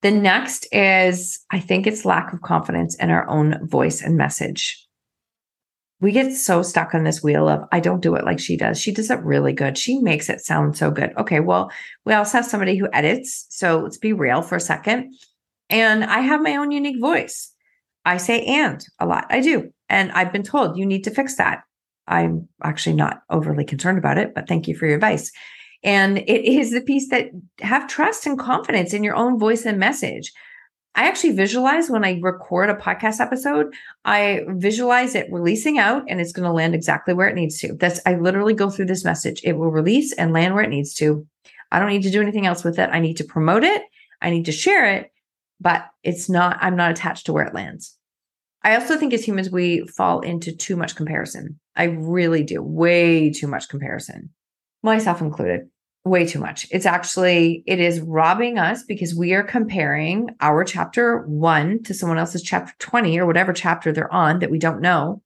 The 0.03 0.11
next 0.11 0.69
is, 0.71 1.41
I 1.51 1.61
think 1.61 1.87
it's 1.87 2.05
lack 2.05 2.33
of 2.33 2.43
confidence 2.43 2.95
in 2.97 3.11
our 3.11 3.29
own 3.29 3.67
voice 3.67 4.03
and 4.03 4.17
message. 4.17 4.85
We 6.01 6.13
get 6.13 6.33
so 6.33 6.63
stuck 6.63 6.95
on 6.95 7.03
this 7.03 7.25
wheel 7.25 7.49
of, 7.49 7.65
I 7.73 7.81
don't 7.81 8.03
do 8.03 8.15
it 8.15 8.25
like 8.25 8.39
she 8.39 8.57
does. 8.57 8.81
She 8.81 8.93
does 8.93 9.11
it 9.11 9.19
really 9.25 9.53
good. 9.53 9.77
She 9.77 9.99
makes 9.99 10.29
it 10.29 10.41
sound 10.41 10.77
so 10.77 10.93
good. 10.93 11.13
Okay, 11.17 11.41
well, 11.41 11.73
we 12.05 12.13
also 12.13 12.39
have 12.39 12.47
somebody 12.47 12.77
who 12.77 12.89
edits. 12.93 13.47
So 13.49 13.81
let's 13.81 13.99
be 13.99 14.13
real 14.13 14.43
for 14.43 14.55
a 14.55 14.61
second. 14.61 15.15
And 15.69 16.05
I 16.05 16.21
have 16.21 16.41
my 16.41 16.55
own 16.55 16.71
unique 16.71 17.01
voice. 17.01 17.53
I 18.05 18.19
say 18.19 18.45
and 18.45 18.87
a 19.01 19.07
lot. 19.07 19.27
I 19.31 19.41
do. 19.41 19.73
And 19.89 20.13
I've 20.13 20.33
been 20.33 20.45
told 20.45 20.79
you 20.79 20.87
need 20.87 21.03
to 21.05 21.11
fix 21.11 21.35
that. 21.37 21.63
I'm 22.09 22.49
actually 22.63 22.97
not 22.97 23.23
overly 23.31 23.65
concerned 23.65 23.99
about 23.99 24.19
it, 24.19 24.35
but 24.35 24.49
thank 24.49 24.67
you 24.67 24.77
for 24.77 24.87
your 24.87 24.97
advice. 24.97 25.31
And 25.83 26.19
it 26.19 26.45
is 26.45 26.73
the 26.73 26.81
piece 26.81 27.09
that 27.11 27.31
have 27.61 27.89
trust 27.89 28.27
and 28.27 28.39
confidence 28.39 28.93
in 28.93 29.05
your 29.05 29.15
own 29.15 29.39
voice 29.39 29.65
and 29.65 29.79
message. 29.79 30.33
I 30.95 31.07
actually 31.07 31.35
visualize 31.35 31.89
when 31.89 32.05
I 32.05 32.19
record 32.21 32.71
a 32.71 32.75
podcast 32.75 33.21
episode, 33.21 33.73
I 34.05 34.41
visualize 34.49 35.15
it 35.15 35.31
releasing 35.31 35.79
out 35.79 36.03
and 36.09 36.21
it's 36.21 36.33
going 36.33 36.47
to 36.47 36.53
land 36.53 36.75
exactly 36.75 37.15
where 37.15 37.29
it 37.29 37.37
needs 37.37 37.61
to. 37.61 37.75
That's 37.75 38.01
I 38.05 38.15
literally 38.15 38.55
go 38.55 38.69
through 38.69 38.87
this 38.87 39.05
message. 39.05 39.41
It 39.45 39.53
will 39.53 39.71
release 39.71 40.13
and 40.15 40.33
land 40.33 40.55
where 40.55 40.65
it 40.65 40.71
needs 40.71 40.95
to. 40.95 41.25
I 41.71 41.79
don't 41.79 41.91
need 41.91 42.03
to 42.03 42.11
do 42.11 42.23
anything 42.23 42.47
else 42.47 42.65
with 42.65 42.81
it. 42.81 42.91
I 42.93 42.99
need 42.99 43.19
to 43.19 43.25
promote 43.25 43.63
it. 43.63 43.83
I 44.21 44.31
need 44.31 44.47
to 44.47 44.53
share 44.53 44.93
it, 44.93 45.13
but 45.61 45.87
it's 46.03 46.29
not 46.29 46.59
I'm 46.61 46.75
not 46.75 46.91
attached 46.91 47.27
to 47.27 47.33
where 47.33 47.45
it 47.45 47.55
lands. 47.55 47.97
I 48.65 48.75
also 48.75 48.97
think 48.97 49.13
as 49.15 49.25
humans, 49.25 49.51
we 49.51 49.87
fall 49.87 50.21
into 50.21 50.51
too 50.51 50.75
much 50.75 50.97
comparison. 50.97 51.61
I 51.79 51.85
really 51.85 52.43
do. 52.43 52.61
Way 52.61 53.31
too 53.31 53.47
much 53.47 53.69
comparison, 53.69 54.31
myself 54.83 55.21
included. 55.21 55.69
Way 56.05 56.27
too 56.27 56.41
much. 56.41 56.67
It's 56.71 56.87
actually, 56.87 57.63
it 57.67 57.81
is 57.81 58.01
robbing 58.01 58.59
us 58.59 58.83
because 58.83 59.15
we 59.15 59.33
are 59.35 59.43
comparing 59.43 60.31
our 60.41 60.65
chapter 60.65 61.25
one 61.27 61.83
to 61.85 61.95
someone 61.95 62.19
else's 62.19 62.43
chapter 62.43 62.73
20 62.79 63.19
or 63.19 63.27
whatever 63.27 63.53
chapter 63.53 63.93
they're 63.93 64.13
on 64.13 64.41
that 64.41 64.51
we 64.51 64.59
don't 64.59 64.81
know. 64.81 65.23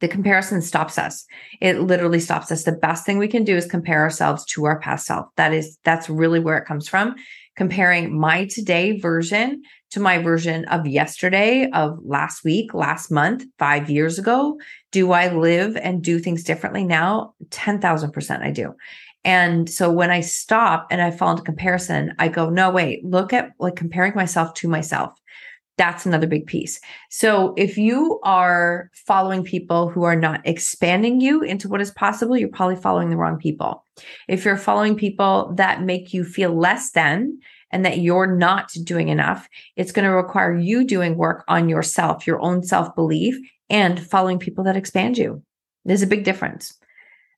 The 0.00 0.08
comparison 0.08 0.60
stops 0.60 0.98
us. 0.98 1.24
It 1.60 1.80
literally 1.80 2.20
stops 2.20 2.52
us. 2.52 2.64
The 2.64 2.72
best 2.72 3.06
thing 3.06 3.16
we 3.16 3.28
can 3.28 3.44
do 3.44 3.56
is 3.56 3.64
compare 3.64 4.02
ourselves 4.02 4.44
to 4.46 4.64
our 4.66 4.78
past 4.78 5.06
self. 5.06 5.26
That 5.36 5.54
is, 5.54 5.78
that's 5.84 6.10
really 6.10 6.40
where 6.40 6.58
it 6.58 6.66
comes 6.66 6.86
from. 6.86 7.14
Comparing 7.56 8.18
my 8.18 8.44
today 8.44 8.98
version 8.98 9.62
to 9.92 10.00
my 10.00 10.18
version 10.18 10.66
of 10.66 10.86
yesterday, 10.86 11.70
of 11.72 11.98
last 12.04 12.44
week, 12.44 12.74
last 12.74 13.10
month, 13.10 13.44
five 13.58 13.88
years 13.88 14.18
ago? 14.18 14.58
Do 14.96 15.12
I 15.12 15.28
live 15.30 15.76
and 15.76 16.02
do 16.02 16.18
things 16.18 16.42
differently 16.42 16.82
now? 16.82 17.34
10,000% 17.50 18.42
I 18.42 18.50
do. 18.50 18.74
And 19.26 19.68
so 19.68 19.92
when 19.92 20.10
I 20.10 20.22
stop 20.22 20.86
and 20.90 21.02
I 21.02 21.10
fall 21.10 21.32
into 21.32 21.42
comparison, 21.42 22.14
I 22.18 22.28
go, 22.28 22.48
no, 22.48 22.70
wait, 22.70 23.04
look 23.04 23.34
at 23.34 23.50
like 23.58 23.76
comparing 23.76 24.14
myself 24.14 24.54
to 24.54 24.68
myself. 24.68 25.12
That's 25.76 26.06
another 26.06 26.26
big 26.26 26.46
piece. 26.46 26.80
So 27.10 27.52
if 27.58 27.76
you 27.76 28.20
are 28.22 28.90
following 28.94 29.44
people 29.44 29.90
who 29.90 30.04
are 30.04 30.16
not 30.16 30.40
expanding 30.46 31.20
you 31.20 31.42
into 31.42 31.68
what 31.68 31.82
is 31.82 31.90
possible, 31.90 32.34
you're 32.34 32.48
probably 32.48 32.76
following 32.76 33.10
the 33.10 33.18
wrong 33.18 33.36
people. 33.36 33.84
If 34.28 34.46
you're 34.46 34.56
following 34.56 34.96
people 34.96 35.52
that 35.56 35.82
make 35.82 36.14
you 36.14 36.24
feel 36.24 36.58
less 36.58 36.92
than, 36.92 37.38
and 37.72 37.84
that 37.84 37.98
you're 37.98 38.34
not 38.34 38.72
doing 38.84 39.08
enough, 39.08 39.48
it's 39.74 39.92
going 39.92 40.04
to 40.04 40.14
require 40.14 40.56
you 40.56 40.84
doing 40.84 41.16
work 41.16 41.44
on 41.48 41.68
yourself, 41.68 42.26
your 42.26 42.40
own 42.40 42.62
self 42.62 42.94
belief, 42.94 43.36
and 43.68 44.04
following 44.04 44.38
people 44.38 44.64
that 44.64 44.76
expand 44.76 45.18
you. 45.18 45.42
There's 45.84 46.02
a 46.02 46.06
big 46.06 46.24
difference. 46.24 46.74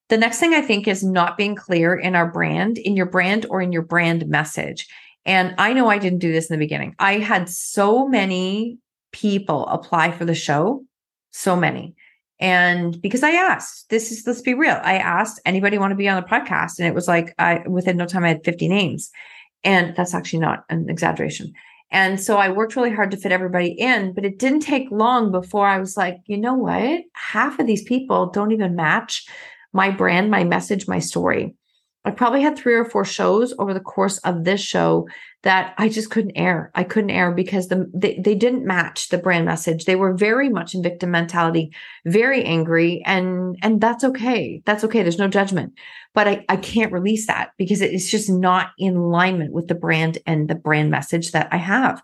The 0.09 0.17
next 0.17 0.41
thing 0.41 0.55
I 0.55 0.63
think 0.63 0.89
is 0.89 1.05
not 1.05 1.37
being 1.37 1.55
clear 1.55 1.95
in 1.95 2.15
our 2.15 2.31
brand, 2.31 2.79
in 2.79 2.97
your 2.97 3.07
brand 3.07 3.47
or 3.51 3.61
in 3.61 3.73
your 3.73 3.83
brand 3.83 4.27
message. 4.27 4.87
And 5.27 5.55
I 5.59 5.75
know 5.75 5.89
I 5.89 5.99
didn't 5.99 6.21
do 6.21 6.33
this 6.33 6.49
in 6.49 6.55
the 6.55 6.65
beginning. 6.65 6.95
I 6.99 7.19
had 7.19 7.49
so 7.49 8.09
many 8.09 8.79
people 9.13 9.67
apply 9.67 10.13
for 10.13 10.25
the 10.25 10.35
show, 10.35 10.85
so 11.33 11.55
many. 11.55 11.95
And 12.41 13.01
because 13.03 13.23
I 13.23 13.33
asked, 13.33 13.91
this 13.91 14.13
is, 14.13 14.27
let's 14.27 14.41
be 14.41 14.55
real. 14.55 14.79
I 14.83 14.95
asked 14.95 15.41
anybody 15.45 15.77
want 15.77 15.91
to 15.91 15.97
be 15.97 16.09
on 16.09 16.23
the 16.23 16.29
podcast. 16.29 16.79
And 16.79 16.87
it 16.87 16.95
was 16.95 17.09
like, 17.09 17.35
I, 17.39 17.63
within 17.67 17.97
no 17.97 18.07
time, 18.07 18.25
I 18.25 18.29
had 18.29 18.45
50 18.45 18.69
names. 18.69 19.11
And 19.65 19.95
that's 19.97 20.15
actually 20.15 20.39
not 20.39 20.65
an 20.71 20.89
exaggeration. 20.89 21.53
And 21.91 22.21
so 22.21 22.37
I 22.37 22.51
worked 22.51 22.77
really 22.77 22.93
hard 22.93 23.11
to 23.13 23.17
fit 23.17 23.33
everybody 23.33 23.69
in, 23.69 24.13
but 24.13 24.25
it 24.25 24.39
didn't 24.39 24.61
take 24.61 24.91
long 24.91 25.31
before 25.31 25.67
I 25.67 25.79
was 25.79 25.97
like, 25.97 26.19
you 26.27 26.37
know 26.37 26.55
what? 26.55 27.03
Half 27.15 27.59
of 27.59 27.67
these 27.67 27.83
people 27.83 28.31
don't 28.31 28.53
even 28.53 28.77
match 28.77 29.27
my 29.73 29.91
brand, 29.91 30.31
my 30.31 30.45
message, 30.45 30.87
my 30.87 30.99
story. 30.99 31.55
I 32.05 32.11
probably 32.11 32.43
had 32.43 32.57
three 32.57 32.75
or 32.75 32.85
four 32.85 33.05
shows 33.05 33.53
over 33.59 33.75
the 33.75 33.81
course 33.81 34.19
of 34.19 34.45
this 34.45 34.61
show 34.61 35.09
that 35.43 35.75
I 35.79 35.89
just 35.89 36.11
couldn't 36.11 36.37
air. 36.37 36.71
I 36.75 36.83
couldn't 36.85 37.11
air 37.11 37.33
because 37.33 37.69
the 37.69 37.91
they, 37.95 38.19
they 38.19 38.35
didn't 38.35 38.67
match 38.67 39.09
the 39.09 39.19
brand 39.19 39.45
message. 39.45 39.85
They 39.85 39.97
were 39.97 40.15
very 40.15 40.49
much 40.49 40.75
in 40.75 40.83
victim 40.83 41.11
mentality, 41.11 41.73
very 42.07 42.45
angry, 42.45 43.03
and 43.05 43.57
and 43.63 43.81
that's 43.81 44.05
okay. 44.05 44.63
That's 44.65 44.85
okay. 44.85 45.03
There's 45.03 45.19
no 45.19 45.29
judgment. 45.29 45.75
But 46.15 46.29
I, 46.29 46.45
I 46.49 46.57
can't 46.57 46.93
release 46.93 47.27
that 47.27 47.51
because 47.59 47.81
it's 47.81 48.11
just 48.11 48.31
not 48.31 48.71
in 48.79 48.97
alignment 48.97 49.53
with 49.53 49.69
the 49.69 49.75
brand 49.75 50.19
and 50.27 50.49
the 50.49 50.55
brand 50.55 50.91
message 50.91 51.33
that 51.33 51.49
I 51.53 51.59
have. 51.59 52.03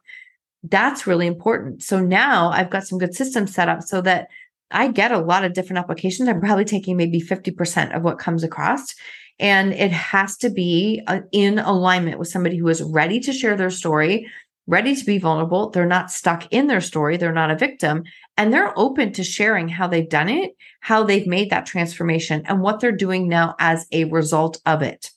That's 0.62 1.06
really 1.06 1.26
important. 1.26 1.82
So 1.82 2.00
now 2.00 2.50
I've 2.50 2.70
got 2.70 2.86
some 2.86 2.98
good 2.98 3.14
systems 3.14 3.54
set 3.54 3.68
up 3.68 3.82
so 3.82 4.00
that 4.02 4.28
I 4.70 4.88
get 4.88 5.12
a 5.12 5.18
lot 5.18 5.44
of 5.44 5.52
different 5.52 5.78
applications. 5.78 6.28
I'm 6.28 6.40
probably 6.40 6.64
taking 6.64 6.96
maybe 6.96 7.20
50% 7.20 7.96
of 7.96 8.02
what 8.02 8.18
comes 8.18 8.44
across 8.44 8.94
and 9.38 9.72
it 9.72 9.90
has 9.90 10.36
to 10.38 10.50
be 10.50 11.02
uh, 11.06 11.20
in 11.32 11.58
alignment 11.58 12.18
with 12.18 12.28
somebody 12.28 12.56
who 12.56 12.68
is 12.68 12.82
ready 12.82 13.20
to 13.20 13.32
share 13.32 13.56
their 13.56 13.70
story, 13.70 14.30
ready 14.66 14.94
to 14.94 15.04
be 15.04 15.18
vulnerable. 15.18 15.70
They're 15.70 15.86
not 15.86 16.10
stuck 16.10 16.50
in 16.52 16.68
their 16.68 16.80
story. 16.80 17.16
They're 17.16 17.32
not 17.32 17.50
a 17.50 17.56
victim. 17.56 18.04
And 18.36 18.52
they're 18.52 18.76
open 18.78 19.12
to 19.12 19.24
sharing 19.24 19.68
how 19.68 19.88
they've 19.88 20.08
done 20.08 20.28
it, 20.28 20.52
how 20.80 21.02
they've 21.02 21.26
made 21.26 21.50
that 21.50 21.66
transformation, 21.66 22.42
and 22.46 22.60
what 22.60 22.80
they're 22.80 22.92
doing 22.92 23.28
now 23.28 23.54
as 23.58 23.86
a 23.92 24.04
result 24.04 24.60
of 24.66 24.82
it. 24.82 25.10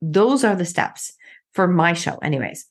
Those 0.00 0.44
are 0.44 0.56
the 0.56 0.64
steps 0.64 1.12
for 1.52 1.68
my 1.68 1.92
show, 1.92 2.16
anyways. 2.16 2.66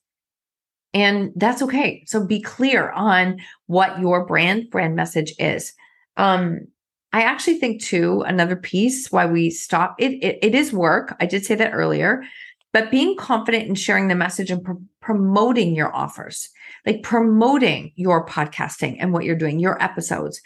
And 0.93 1.31
that's 1.36 1.62
okay. 1.62 2.03
So 2.07 2.25
be 2.25 2.41
clear 2.41 2.89
on 2.91 3.39
what 3.67 4.00
your 4.00 4.25
brand 4.25 4.69
brand 4.69 4.95
message 4.95 5.33
is. 5.39 5.74
Um, 6.17 6.67
I 7.13 7.24
actually 7.24 7.60
think 7.60 7.82
too, 7.82 8.22
another 8.22 8.56
piece 8.56 9.12
why 9.12 9.25
we 9.25 9.50
stop 9.50 9.96
it, 10.00 10.13
it, 10.24 10.39
it 10.41 10.56
is 10.56 10.72
work. 10.72 11.15
I 11.20 11.25
did 11.25 11.46
say 11.46 11.56
that 11.56 11.74
earlier, 11.74 12.24
but 12.74 12.91
being 12.91 13.18
confident 13.18 13.68
in 13.68 13.75
sharing 13.75 14.08
the 14.08 14.15
message 14.15 14.50
and 14.50 14.63
pr- 14.63 14.72
promoting 15.01 15.75
your 15.75 15.94
offers, 15.94 16.50
like 16.86 17.03
promoting 17.03 17.91
your 17.96 18.25
podcasting 18.25 18.98
and 19.00 19.12
what 19.12 19.25
you're 19.25 19.36
doing, 19.36 19.60
your 19.60 19.82
episodes. 19.84 20.41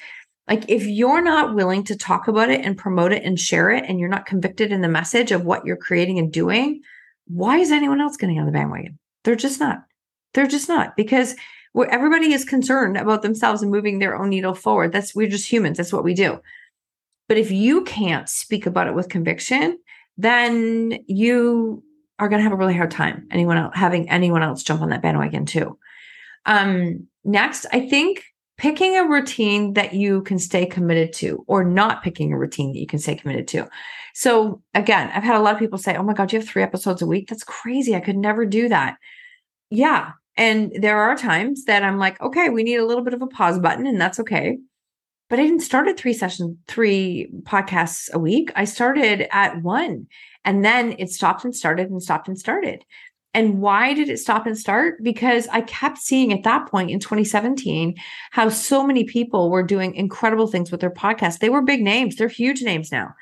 Like 0.48 0.70
if 0.70 0.86
you're 0.86 1.22
not 1.22 1.56
willing 1.56 1.84
to 1.86 1.96
talk 1.96 2.28
about 2.28 2.50
it 2.50 2.62
and 2.66 2.78
promote 2.78 3.12
it 3.12 3.24
and 3.24 3.40
share 3.40 3.70
it, 3.72 3.84
and 3.88 4.00
you're 4.00 4.10
not 4.10 4.26
convicted 4.26 4.72
in 4.72 4.82
the 4.82 4.88
message 4.88 5.32
of 5.32 5.46
what 5.46 5.66
you're 5.66 5.76
creating 5.76 6.20
and 6.20 6.32
doing, 6.32 6.82
why 7.28 7.58
is 7.58 7.72
anyone 7.72 8.02
else 8.02 8.18
getting 8.18 8.40
on 8.40 8.46
the 8.46 8.52
bandwagon? 8.52 9.00
They're 9.24 9.36
just 9.36 9.60
not. 9.60 9.84
They're 10.34 10.48
just 10.48 10.68
not 10.68 10.96
because 10.96 11.36
where 11.76 11.92
everybody 11.92 12.32
is 12.32 12.46
concerned 12.46 12.96
about 12.96 13.22
themselves 13.22 13.62
and 13.62 13.70
moving 13.70 14.00
their 14.00 14.16
own 14.16 14.30
needle 14.30 14.56
forward. 14.56 14.94
That's 14.94 15.14
we're 15.14 15.28
just 15.28 15.52
humans. 15.52 15.76
That's 15.76 15.92
what 15.92 16.06
we 16.06 16.14
do. 16.14 16.40
But 17.28 17.38
if 17.38 17.52
you 17.52 17.84
can't 17.84 18.30
speak 18.30 18.66
about 18.66 18.88
it 18.88 18.96
with 18.96 19.10
conviction, 19.10 19.78
then 20.18 21.00
you 21.08 21.84
are 22.18 22.30
going 22.30 22.40
to 22.40 22.44
have 22.44 22.54
a 22.54 22.56
really 22.56 22.78
hard 22.78 22.92
time 22.92 23.28
anyone 23.30 23.58
else, 23.58 23.74
having 23.76 24.10
anyone 24.10 24.42
else 24.42 24.64
jump 24.64 24.82
on 24.82 24.88
that 24.92 25.02
bandwagon 25.02 25.46
too. 25.46 25.78
Um, 26.46 27.08
next, 27.26 27.66
I 27.74 27.90
think 27.90 28.24
picking 28.58 28.96
a 28.96 29.04
routine 29.04 29.74
that 29.74 29.94
you 29.94 30.22
can 30.22 30.40
stay 30.40 30.66
committed 30.66 31.12
to 31.16 31.44
or 31.46 31.66
not 31.66 32.04
picking 32.04 32.32
a 32.32 32.38
routine 32.38 32.72
that 32.72 32.80
you 32.80 32.88
can 32.88 33.00
stay 33.00 33.16
committed 33.16 33.50
to. 33.50 33.68
So 34.14 34.62
again, 34.74 35.12
I've 35.14 35.24
had 35.24 35.36
a 35.36 35.42
lot 35.42 35.56
of 35.56 35.60
people 35.60 35.78
say, 35.78 35.98
"Oh 35.98 36.04
my 36.04 36.14
god, 36.14 36.32
you 36.32 36.40
have 36.40 36.48
3 36.48 36.64
episodes 36.64 37.02
a 37.02 37.06
week? 37.06 37.28
That's 37.28 37.44
crazy. 37.44 37.98
I 37.98 38.00
could 38.00 38.16
never 38.16 38.46
do 38.46 38.70
that." 38.70 38.96
Yeah, 39.70 40.14
and 40.38 40.72
there 40.80 41.00
are 41.00 41.16
times 41.16 41.66
that 41.66 41.84
I'm 41.84 41.98
like, 41.98 42.22
okay, 42.22 42.50
we 42.50 42.64
need 42.64 42.78
a 42.78 42.86
little 42.86 43.04
bit 43.04 43.14
of 43.14 43.22
a 43.22 43.28
pause 43.28 43.60
button, 43.60 43.88
and 43.88 44.00
that's 44.00 44.20
okay. 44.20 44.58
But 45.30 45.40
I 45.40 45.44
didn't 45.44 45.62
start 45.62 45.88
at 45.88 45.98
three 45.98 46.14
sessions, 46.14 46.58
three 46.68 47.30
podcasts 47.44 48.12
a 48.12 48.20
week. 48.20 48.52
I 48.56 48.66
started 48.66 49.28
at 49.32 49.62
one, 49.64 50.08
and 50.44 50.64
then 50.64 50.96
it 51.00 51.10
stopped 51.10 51.46
and 51.46 51.56
started 51.56 51.90
and 51.90 52.02
stopped 52.02 52.28
and 52.28 52.38
started. 52.38 52.84
And 53.34 53.60
why 53.60 53.94
did 53.94 54.08
it 54.08 54.20
stop 54.20 54.46
and 54.46 54.58
start? 54.58 55.04
Because 55.04 55.48
I 55.50 55.62
kept 55.62 55.98
seeing 55.98 56.32
at 56.32 56.44
that 56.44 56.68
point 56.68 56.92
in 56.92 57.00
2017 57.00 57.96
how 58.32 58.48
so 58.48 58.86
many 58.86 59.04
people 59.04 59.50
were 59.50 59.64
doing 59.64 59.94
incredible 59.94 60.48
things 60.48 60.72
with 60.72 60.80
their 60.80 60.92
podcast. 60.92 61.40
They 61.40 61.50
were 61.50 61.62
big 61.62 61.82
names, 61.82 62.16
they're 62.16 62.30
huge 62.30 62.62
names 62.62 62.92
now. 62.92 63.14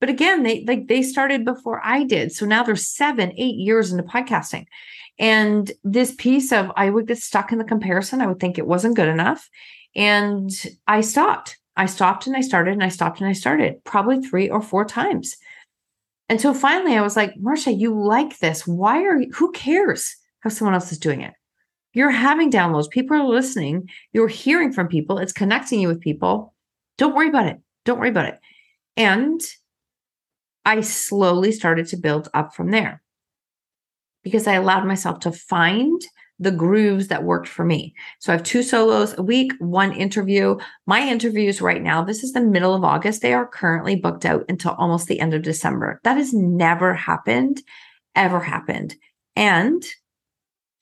But 0.00 0.08
again, 0.08 0.42
they 0.42 0.64
like 0.66 0.88
they 0.88 1.00
started 1.00 1.44
before 1.44 1.80
I 1.84 2.02
did. 2.02 2.32
So 2.32 2.44
now 2.44 2.64
they're 2.64 2.74
seven, 2.74 3.32
eight 3.36 3.54
years 3.54 3.92
into 3.92 4.02
podcasting. 4.02 4.66
And 5.18 5.70
this 5.84 6.14
piece 6.14 6.52
of 6.52 6.72
I 6.76 6.90
would 6.90 7.06
get 7.06 7.18
stuck 7.18 7.52
in 7.52 7.58
the 7.58 7.64
comparison. 7.64 8.20
I 8.20 8.26
would 8.26 8.40
think 8.40 8.58
it 8.58 8.66
wasn't 8.66 8.96
good 8.96 9.08
enough. 9.08 9.48
And 9.94 10.50
I 10.86 11.00
stopped. 11.02 11.58
I 11.76 11.86
stopped 11.86 12.26
and 12.26 12.36
I 12.36 12.40
started 12.40 12.72
and 12.72 12.84
I 12.84 12.88
stopped 12.88 13.20
and 13.20 13.28
I 13.28 13.32
started 13.32 13.82
probably 13.84 14.20
three 14.20 14.48
or 14.48 14.60
four 14.60 14.84
times. 14.84 15.36
Until 16.28 16.54
finally 16.54 16.96
I 16.96 17.02
was 17.02 17.16
like, 17.16 17.34
Marsha, 17.34 17.78
you 17.78 17.98
like 17.98 18.38
this. 18.38 18.66
Why 18.66 19.02
are 19.02 19.20
you, 19.20 19.30
who 19.34 19.52
cares 19.52 20.16
how 20.40 20.50
someone 20.50 20.74
else 20.74 20.92
is 20.92 20.98
doing 20.98 21.20
it? 21.20 21.34
You're 21.94 22.10
having 22.10 22.50
downloads. 22.50 22.90
People 22.90 23.16
are 23.16 23.24
listening. 23.24 23.88
You're 24.12 24.28
hearing 24.28 24.72
from 24.72 24.88
people. 24.88 25.18
It's 25.18 25.32
connecting 25.32 25.80
you 25.80 25.88
with 25.88 26.00
people. 26.00 26.54
Don't 26.96 27.14
worry 27.14 27.28
about 27.28 27.46
it. 27.46 27.58
Don't 27.84 27.98
worry 27.98 28.08
about 28.08 28.26
it. 28.26 28.40
And 28.96 29.40
I 30.64 30.80
slowly 30.80 31.52
started 31.52 31.86
to 31.88 31.96
build 31.96 32.28
up 32.32 32.54
from 32.54 32.70
there 32.70 33.01
because 34.22 34.46
I 34.46 34.54
allowed 34.54 34.86
myself 34.86 35.20
to 35.20 35.32
find 35.32 36.00
the 36.38 36.50
grooves 36.50 37.08
that 37.08 37.22
worked 37.22 37.48
for 37.48 37.64
me. 37.64 37.94
So 38.18 38.32
I 38.32 38.36
have 38.36 38.44
two 38.44 38.62
solos 38.62 39.16
a 39.16 39.22
week, 39.22 39.52
one 39.60 39.92
interview. 39.92 40.56
My 40.86 41.06
interviews 41.06 41.60
right 41.62 41.80
now, 41.80 42.02
this 42.02 42.24
is 42.24 42.32
the 42.32 42.40
middle 42.40 42.74
of 42.74 42.82
August. 42.82 43.22
They 43.22 43.32
are 43.32 43.46
currently 43.46 43.94
booked 43.94 44.24
out 44.24 44.44
until 44.48 44.72
almost 44.72 45.06
the 45.06 45.20
end 45.20 45.34
of 45.34 45.42
December. 45.42 46.00
That 46.02 46.16
has 46.16 46.32
never 46.34 46.94
happened, 46.94 47.62
ever 48.16 48.40
happened. 48.40 48.96
And 49.36 49.84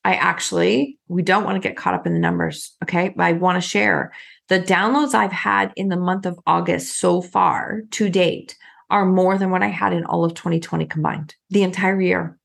I 0.02 0.14
actually, 0.14 0.99
we 1.09 1.23
don't 1.23 1.44
want 1.44 1.62
to 1.62 1.68
get 1.68 1.76
caught 1.76 1.94
up 1.94 2.06
in 2.06 2.14
the 2.14 2.20
numbers. 2.20 2.75
Okay. 2.82 3.12
But 3.14 3.25
I 3.25 3.32
want 3.32 3.62
to 3.62 3.68
share 3.68 4.12
the 4.49 4.61
downloads 4.61 5.14
I've 5.14 5.30
had 5.30 5.73
in 5.76 5.88
the 5.88 5.97
month 5.97 6.25
of 6.25 6.40
August 6.47 6.99
so 6.99 7.20
far 7.20 7.82
to 7.92 8.09
date 8.09 8.56
are 8.88 9.04
more 9.04 9.38
than 9.38 9.50
what 9.50 9.62
I 9.62 9.68
had 9.68 9.92
in 9.92 10.04
all 10.04 10.25
of 10.25 10.35
2020 10.35 10.87
combined, 10.87 11.37
the 11.50 11.62
entire 11.62 12.00
year. 12.00 12.39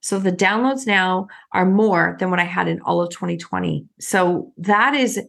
So 0.00 0.18
the 0.18 0.32
downloads 0.32 0.86
now 0.86 1.28
are 1.52 1.66
more 1.66 2.16
than 2.18 2.30
what 2.30 2.40
I 2.40 2.44
had 2.44 2.68
in 2.68 2.80
all 2.80 3.00
of 3.00 3.10
2020. 3.10 3.86
So 4.00 4.52
that 4.56 4.94
is, 4.94 5.20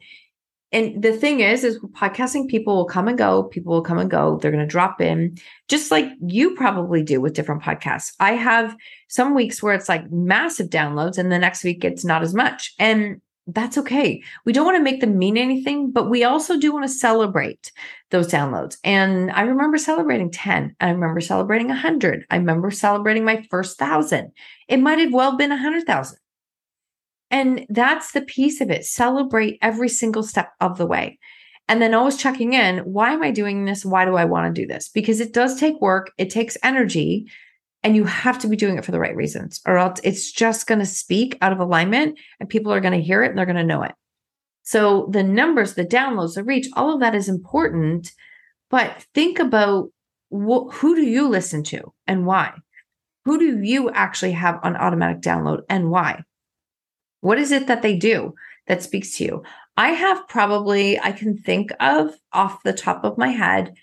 and 0.71 1.03
the 1.03 1.11
thing 1.11 1.41
is, 1.41 1.63
is 1.63 1.79
podcasting 1.79 2.47
people 2.47 2.75
will 2.75 2.85
come 2.85 3.07
and 3.07 3.17
go. 3.17 3.43
People 3.43 3.73
will 3.73 3.81
come 3.81 3.97
and 3.97 4.09
go. 4.09 4.37
They're 4.37 4.51
going 4.51 4.63
to 4.63 4.69
drop 4.69 5.01
in 5.01 5.37
just 5.67 5.91
like 5.91 6.05
you 6.25 6.55
probably 6.55 7.03
do 7.03 7.19
with 7.19 7.33
different 7.33 7.61
podcasts. 7.61 8.13
I 8.19 8.33
have 8.33 8.75
some 9.09 9.35
weeks 9.35 9.61
where 9.61 9.73
it's 9.73 9.89
like 9.89 10.09
massive 10.11 10.69
downloads 10.69 11.17
and 11.17 11.31
the 11.31 11.39
next 11.39 11.63
week 11.63 11.83
it's 11.83 12.05
not 12.05 12.21
as 12.21 12.33
much. 12.33 12.73
And 12.79 13.21
that's 13.47 13.77
okay. 13.77 14.23
We 14.45 14.53
don't 14.53 14.65
want 14.65 14.77
to 14.77 14.83
make 14.83 15.01
them 15.01 15.17
mean 15.17 15.37
anything, 15.37 15.91
but 15.91 16.09
we 16.09 16.23
also 16.23 16.57
do 16.57 16.71
want 16.71 16.85
to 16.85 16.93
celebrate 16.93 17.71
those 18.11 18.27
downloads. 18.27 18.77
And 18.83 19.31
I 19.31 19.41
remember 19.41 19.77
celebrating 19.77 20.31
10. 20.31 20.75
I 20.79 20.89
remember 20.89 21.21
celebrating 21.21 21.67
100. 21.67 22.25
I 22.29 22.37
remember 22.37 22.71
celebrating 22.71 23.25
my 23.25 23.45
first 23.49 23.77
thousand. 23.77 24.31
It 24.67 24.77
might 24.77 24.99
have 24.99 25.13
well 25.13 25.37
been 25.37 25.49
100,000. 25.49 26.17
And 27.31 27.65
that's 27.69 28.11
the 28.11 28.21
piece 28.21 28.61
of 28.61 28.69
it. 28.69 28.85
Celebrate 28.85 29.57
every 29.61 29.89
single 29.89 30.23
step 30.23 30.51
of 30.59 30.77
the 30.77 30.85
way. 30.85 31.17
And 31.67 31.81
then 31.81 31.93
always 31.93 32.17
checking 32.17 32.53
in 32.53 32.79
why 32.79 33.13
am 33.13 33.23
I 33.23 33.31
doing 33.31 33.65
this? 33.65 33.85
Why 33.85 34.05
do 34.05 34.15
I 34.15 34.25
want 34.25 34.53
to 34.53 34.61
do 34.61 34.67
this? 34.67 34.89
Because 34.89 35.21
it 35.21 35.33
does 35.33 35.59
take 35.59 35.79
work, 35.79 36.11
it 36.17 36.29
takes 36.29 36.57
energy 36.63 37.27
and 37.83 37.95
you 37.95 38.03
have 38.05 38.37
to 38.39 38.47
be 38.47 38.55
doing 38.55 38.77
it 38.77 38.85
for 38.85 38.91
the 38.91 38.99
right 38.99 39.15
reasons 39.15 39.61
or 39.65 39.77
else 39.77 39.99
it's 40.03 40.31
just 40.31 40.67
going 40.67 40.79
to 40.79 40.85
speak 40.85 41.37
out 41.41 41.51
of 41.51 41.59
alignment 41.59 42.19
and 42.39 42.49
people 42.49 42.71
are 42.71 42.79
going 42.81 42.93
to 42.93 43.01
hear 43.01 43.23
it 43.23 43.29
and 43.29 43.37
they're 43.37 43.45
going 43.45 43.55
to 43.55 43.63
know 43.63 43.83
it. 43.83 43.93
So 44.63 45.09
the 45.11 45.23
numbers 45.23 45.73
the 45.73 45.85
downloads 45.85 46.35
the 46.35 46.43
reach 46.43 46.67
all 46.75 46.93
of 46.93 46.99
that 46.99 47.15
is 47.15 47.29
important 47.29 48.11
but 48.69 49.05
think 49.13 49.39
about 49.39 49.91
wh- 50.29 50.71
who 50.71 50.95
do 50.95 51.03
you 51.03 51.27
listen 51.27 51.63
to 51.65 51.93
and 52.07 52.25
why? 52.25 52.53
Who 53.25 53.37
do 53.37 53.61
you 53.61 53.91
actually 53.91 54.31
have 54.31 54.59
on 54.63 54.75
automatic 54.75 55.21
download 55.21 55.61
and 55.69 55.91
why? 55.91 56.23
What 57.19 57.37
is 57.37 57.51
it 57.51 57.67
that 57.67 57.81
they 57.81 57.95
do 57.95 58.33
that 58.67 58.81
speaks 58.81 59.17
to 59.17 59.25
you? 59.25 59.43
I 59.77 59.89
have 59.89 60.27
probably 60.27 60.99
i 60.99 61.11
can 61.11 61.37
think 61.37 61.71
of 61.79 62.15
off 62.33 62.63
the 62.63 62.73
top 62.73 63.03
of 63.03 63.17
my 63.17 63.29
head 63.29 63.73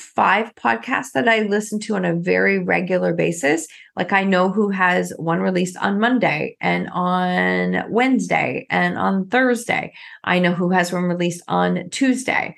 five 0.00 0.54
podcasts 0.54 1.12
that 1.14 1.28
I 1.28 1.40
listen 1.40 1.80
to 1.80 1.96
on 1.96 2.04
a 2.04 2.14
very 2.14 2.58
regular 2.58 3.12
basis. 3.12 3.66
Like 3.96 4.12
I 4.12 4.24
know 4.24 4.50
who 4.50 4.70
has 4.70 5.12
one 5.16 5.40
released 5.40 5.76
on 5.76 6.00
Monday 6.00 6.56
and 6.60 6.88
on 6.90 7.84
Wednesday 7.90 8.66
and 8.70 8.98
on 8.98 9.28
Thursday. 9.28 9.92
I 10.24 10.38
know 10.38 10.52
who 10.52 10.70
has 10.70 10.92
one 10.92 11.04
released 11.04 11.42
on 11.48 11.90
Tuesday. 11.90 12.54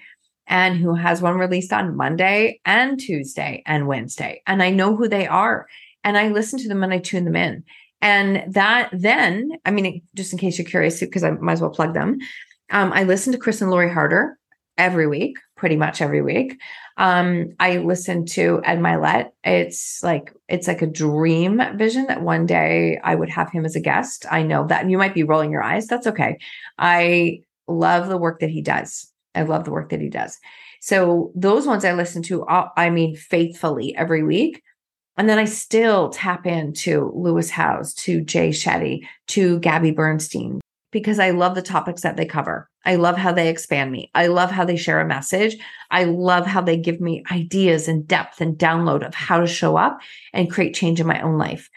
and 0.47 0.77
who 0.77 0.95
has 0.95 1.23
one 1.23 1.39
released 1.39 1.73
on 1.73 1.97
Monday 1.97 2.61
and 2.65 2.99
Tuesday 2.99 3.63
and 3.67 3.87
Wednesday. 3.87 4.43
And 4.49 4.63
I 4.63 4.71
know 4.71 4.97
who 4.97 5.09
they 5.09 5.27
are 5.29 5.69
and 6.03 6.19
I 6.19 6.29
listen 6.29 6.59
to 6.59 6.69
them 6.69 6.83
and 6.83 6.93
I 6.93 6.99
tune 6.99 7.25
them 7.25 7.37
in. 7.37 7.63
And 8.03 8.53
that 8.55 8.91
then, 8.93 9.53
I 9.65 9.71
mean, 9.71 10.03
just 10.17 10.33
in 10.33 10.39
case 10.41 10.59
you're 10.59 10.67
curious, 10.67 10.99
because 10.99 11.23
I 11.23 11.31
might 11.31 11.53
as 11.53 11.61
well 11.61 11.71
plug 11.71 11.95
them. 11.95 12.19
Um, 12.71 12.93
I 12.93 13.05
listen 13.05 13.33
to 13.33 13.39
Chris 13.39 13.61
and 13.61 13.71
Lori 13.71 13.93
Harder 13.93 14.37
every 14.77 15.07
week, 15.07 15.37
pretty 15.61 15.77
much 15.77 16.01
every 16.01 16.23
week. 16.23 16.59
Um, 16.97 17.51
I 17.61 17.77
listen 17.77 18.25
to 18.27 18.63
Ed 18.65 18.79
Mylett. 18.79 19.29
It's 19.45 20.03
like 20.03 20.33
it's 20.49 20.67
like 20.67 20.81
a 20.81 20.87
dream 20.87 21.61
vision 21.77 22.07
that 22.07 22.23
one 22.23 22.47
day 22.47 22.99
I 23.05 23.15
would 23.15 23.29
have 23.29 23.53
him 23.53 23.67
as 23.67 23.77
a 23.77 23.81
guest. 23.81 24.25
I 24.31 24.43
know 24.43 24.67
that 24.69 24.89
you 24.89 24.97
might 24.97 25.13
be 25.13 25.23
rolling 25.23 25.53
your 25.53 25.63
eyes. 25.63 25.87
That's 25.87 26.07
okay. 26.07 26.39
I 26.79 27.43
love 27.69 28.09
the 28.09 28.17
work 28.17 28.41
that 28.41 28.49
he 28.49 28.63
does. 28.63 29.13
I 29.35 29.43
love 29.43 29.65
the 29.65 29.71
work 29.71 29.91
that 29.91 30.01
he 30.01 30.09
does. 30.09 30.39
So 30.81 31.31
those 31.35 31.67
ones 31.67 31.85
I 31.85 31.93
listen 31.93 32.23
to, 32.25 32.47
I 32.49 32.89
mean, 32.89 33.15
faithfully 33.15 33.95
every 33.95 34.25
week. 34.25 34.63
And 35.19 35.29
then 35.29 35.39
I 35.39 35.45
still 35.45 36.09
tap 36.09 36.47
into 36.47 37.13
Lewis 37.15 37.51
Howes, 37.51 37.93
to 37.95 38.23
Jay 38.23 38.49
Shetty, 38.49 39.01
to 39.29 39.59
Gabby 39.59 39.91
Bernstein, 39.91 40.63
because 40.91 41.19
I 41.19 41.31
love 41.31 41.55
the 41.55 41.63
topics 41.63 42.03
that 42.03 42.17
they 42.17 42.27
cover. 42.27 42.69
I 42.85 42.97
love 42.97 43.17
how 43.17 43.33
they 43.33 43.49
expand 43.49 43.93
me. 43.93 44.11
I 44.15 44.27
love 44.27 44.51
how 44.51 44.65
they 44.65 44.77
share 44.77 45.01
a 45.01 45.07
message. 45.07 45.57
I 45.91 46.05
love 46.05 46.47
how 46.47 46.61
they 46.61 46.77
give 46.77 47.01
me 47.01 47.23
ideas 47.31 47.89
and 47.89 48.07
depth 48.07 48.41
and 48.41 48.59
download 48.59 49.07
of 49.07 49.15
how 49.15 49.41
to 49.41 49.47
show 49.47 49.77
up 49.77 50.01
and 50.33 50.51
create 50.51 50.75
change 50.75 51.01
in 51.01 51.07
my 51.07 51.21
own 51.21 51.39
life. 51.39 51.69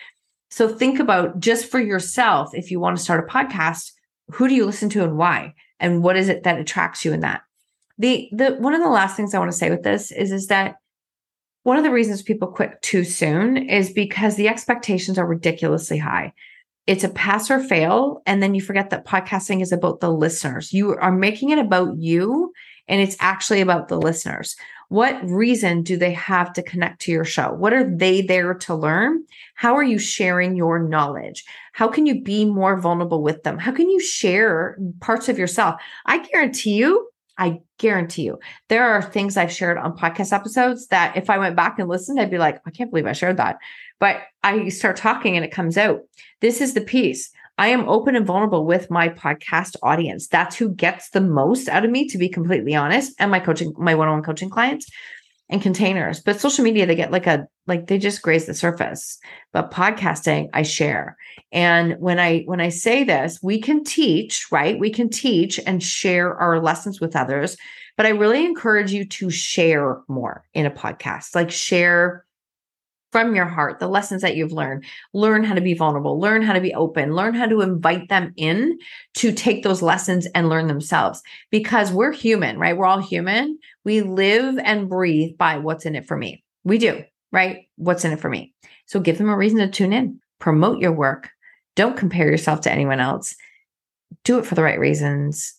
So 0.49 0.67
think 0.67 0.99
about 0.99 1.39
just 1.39 1.69
for 1.69 1.79
yourself, 1.79 2.53
if 2.53 2.71
you 2.71 2.79
want 2.79 2.97
to 2.97 3.03
start 3.03 3.27
a 3.27 3.31
podcast, 3.31 3.91
who 4.29 4.47
do 4.47 4.55
you 4.55 4.65
listen 4.65 4.89
to 4.89 5.03
and 5.03 5.17
why? 5.17 5.55
And 5.79 6.03
what 6.03 6.15
is 6.15 6.29
it 6.29 6.43
that 6.43 6.59
attracts 6.59 7.03
you 7.03 7.11
in 7.11 7.21
that? 7.21 7.41
The 7.97 8.29
the 8.31 8.55
one 8.55 8.73
of 8.73 8.81
the 8.81 8.89
last 8.89 9.15
things 9.15 9.33
I 9.33 9.39
want 9.39 9.51
to 9.51 9.57
say 9.57 9.69
with 9.69 9.83
this 9.83 10.11
is 10.11 10.31
is 10.31 10.47
that 10.47 10.75
one 11.63 11.77
of 11.77 11.83
the 11.83 11.91
reasons 11.91 12.21
people 12.21 12.47
quit 12.47 12.81
too 12.81 13.03
soon 13.03 13.57
is 13.57 13.91
because 13.91 14.35
the 14.35 14.47
expectations 14.47 15.17
are 15.17 15.25
ridiculously 15.25 15.97
high. 15.97 16.33
It's 16.85 17.03
a 17.03 17.09
pass 17.09 17.49
or 17.49 17.59
fail. 17.59 18.21
And 18.25 18.43
then 18.43 18.55
you 18.55 18.61
forget 18.61 18.89
that 18.89 19.05
podcasting 19.05 19.61
is 19.61 19.71
about 19.71 19.99
the 19.99 20.11
listeners. 20.11 20.73
You 20.73 20.95
are 20.95 21.11
making 21.11 21.49
it 21.49 21.59
about 21.59 21.97
you, 21.97 22.51
and 22.87 23.01
it's 23.01 23.15
actually 23.19 23.61
about 23.61 23.87
the 23.87 23.97
listeners. 23.97 24.55
What 24.89 25.17
reason 25.23 25.81
do 25.81 25.97
they 25.97 26.11
have 26.11 26.53
to 26.53 26.61
connect 26.61 27.01
to 27.01 27.11
your 27.11 27.25
show? 27.25 27.53
What 27.53 27.73
are 27.73 27.89
they 27.89 28.21
there 28.21 28.53
to 28.53 28.75
learn? 28.75 29.23
How 29.55 29.75
are 29.75 29.83
you 29.83 29.97
sharing 29.97 30.55
your 30.55 30.77
knowledge? 30.77 31.45
How 31.71 31.87
can 31.87 32.05
you 32.05 32.21
be 32.21 32.45
more 32.45 32.79
vulnerable 32.79 33.23
with 33.23 33.43
them? 33.43 33.57
How 33.57 33.71
can 33.71 33.89
you 33.89 33.99
share 33.99 34.77
parts 34.99 35.29
of 35.29 35.39
yourself? 35.39 35.81
I 36.05 36.19
guarantee 36.19 36.75
you, 36.75 37.09
I 37.37 37.61
guarantee 37.79 38.23
you, 38.23 38.37
there 38.69 38.83
are 38.83 39.01
things 39.01 39.35
I've 39.35 39.51
shared 39.51 39.79
on 39.79 39.97
podcast 39.97 40.31
episodes 40.31 40.87
that 40.87 41.17
if 41.17 41.29
I 41.29 41.39
went 41.39 41.55
back 41.55 41.79
and 41.79 41.89
listened, 41.89 42.19
I'd 42.19 42.29
be 42.29 42.37
like, 42.37 42.59
I 42.67 42.69
can't 42.69 42.91
believe 42.91 43.07
I 43.07 43.13
shared 43.13 43.37
that. 43.37 43.57
But 44.03 44.23
I 44.43 44.67
start 44.67 44.97
talking 44.97 45.37
and 45.37 45.45
it 45.45 45.51
comes 45.53 45.77
out. 45.77 46.01
This 46.41 46.59
is 46.59 46.73
the 46.73 46.81
piece. 46.81 47.31
I 47.57 47.69
am 47.69 47.87
open 47.87 48.17
and 48.17 48.25
vulnerable 48.25 48.65
with 48.65 48.91
my 48.91 49.07
podcast 49.07 49.77
audience. 49.81 50.27
That's 50.27 50.57
who 50.57 50.75
gets 50.75 51.11
the 51.11 51.21
most 51.21 51.69
out 51.69 51.85
of 51.85 51.89
me, 51.89 52.09
to 52.09 52.17
be 52.17 52.27
completely 52.27 52.75
honest, 52.75 53.13
and 53.17 53.31
my 53.31 53.39
coaching, 53.39 53.71
my 53.77 53.95
one 53.95 54.09
on 54.09 54.15
one 54.15 54.23
coaching 54.23 54.49
clients 54.49 54.91
and 55.47 55.61
containers. 55.61 56.19
But 56.19 56.41
social 56.41 56.65
media, 56.65 56.85
they 56.85 56.97
get 56.97 57.13
like 57.13 57.27
a, 57.27 57.47
like 57.65 57.87
they 57.87 57.97
just 57.97 58.21
graze 58.21 58.45
the 58.45 58.53
surface. 58.53 59.19
But 59.53 59.71
podcasting, 59.71 60.49
I 60.51 60.63
share. 60.63 61.15
And 61.53 61.95
when 61.97 62.19
I, 62.19 62.41
when 62.41 62.59
I 62.59 62.67
say 62.67 63.05
this, 63.05 63.39
we 63.41 63.61
can 63.61 63.85
teach, 63.85 64.47
right? 64.51 64.77
We 64.77 64.89
can 64.89 65.09
teach 65.09 65.61
and 65.65 65.81
share 65.81 66.35
our 66.35 66.61
lessons 66.61 66.99
with 66.99 67.15
others. 67.15 67.55
But 67.95 68.05
I 68.05 68.09
really 68.09 68.43
encourage 68.43 68.91
you 68.91 69.05
to 69.05 69.29
share 69.29 70.01
more 70.09 70.43
in 70.53 70.65
a 70.65 70.71
podcast, 70.71 71.35
like 71.35 71.51
share 71.51 72.22
from 73.13 73.35
your 73.35 73.45
heart, 73.45 73.79
the 73.79 73.87
lessons 73.87 74.23
that 74.23 74.35
you've 74.35 74.51
learned. 74.51 74.83
Learn 75.13 75.43
how 75.43 75.53
to 75.53 75.61
be 75.61 75.75
vulnerable, 75.75 76.19
learn 76.19 76.41
how 76.41 76.51
to 76.51 76.59
be 76.59 76.73
open, 76.73 77.13
learn 77.13 77.35
how 77.35 77.45
to 77.45 77.61
invite 77.61 78.09
them 78.09 78.33
in 78.35 78.79
to 79.13 79.31
take 79.31 79.63
those 79.63 79.83
lessons 79.83 80.27
and 80.33 80.49
learn 80.49 80.67
themselves 80.67 81.21
because 81.51 81.91
we're 81.91 82.11
human, 82.11 82.57
right? 82.57 82.75
We're 82.75 82.87
all 82.87 82.99
human. 82.99 83.59
We 83.85 84.01
live 84.01 84.57
and 84.57 84.89
breathe 84.89 85.37
by 85.37 85.59
what's 85.59 85.85
in 85.85 85.95
it 85.95 86.07
for 86.07 86.17
me. 86.17 86.43
We 86.63 86.79
do, 86.79 87.03
right? 87.31 87.67
What's 87.75 88.03
in 88.03 88.11
it 88.11 88.19
for 88.19 88.29
me. 88.29 88.53
So 88.87 88.99
give 88.99 89.19
them 89.19 89.29
a 89.29 89.37
reason 89.37 89.59
to 89.59 89.69
tune 89.69 89.93
in, 89.93 90.19
promote 90.39 90.79
your 90.79 90.91
work. 90.91 91.29
Don't 91.75 91.95
compare 91.95 92.29
yourself 92.29 92.61
to 92.61 92.71
anyone 92.71 92.99
else. 92.99 93.35
Do 94.23 94.39
it 94.39 94.45
for 94.45 94.55
the 94.55 94.63
right 94.63 94.79
reasons. 94.79 95.53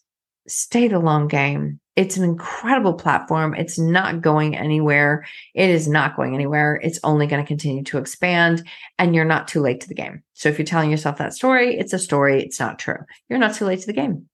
Stay 0.46 0.88
the 0.88 0.98
long 0.98 1.28
game 1.28 1.80
it's 1.96 2.16
an 2.16 2.24
incredible 2.24 2.94
platform. 2.94 3.54
It's 3.54 3.78
not 3.78 4.20
going 4.20 4.56
anywhere. 4.56 5.24
It 5.54 5.70
is 5.70 5.86
not 5.86 6.16
going 6.16 6.34
anywhere. 6.34 6.80
It's 6.82 6.98
only 7.04 7.26
going 7.26 7.42
to 7.42 7.46
continue 7.46 7.84
to 7.84 7.98
expand, 7.98 8.66
and 8.98 9.14
you're 9.14 9.24
not 9.24 9.46
too 9.46 9.60
late 9.60 9.80
to 9.82 9.88
the 9.88 9.94
game. 9.94 10.22
So 10.32 10.48
if 10.48 10.58
you're 10.58 10.66
telling 10.66 10.90
yourself 10.90 11.18
that 11.18 11.34
story, 11.34 11.78
it's 11.78 11.92
a 11.92 11.98
story. 11.98 12.42
It's 12.42 12.58
not 12.58 12.80
true. 12.80 12.98
You're 13.28 13.38
not 13.38 13.54
too 13.54 13.64
late 13.64 13.80
to 13.80 13.86
the 13.86 13.92
game. 13.92 14.28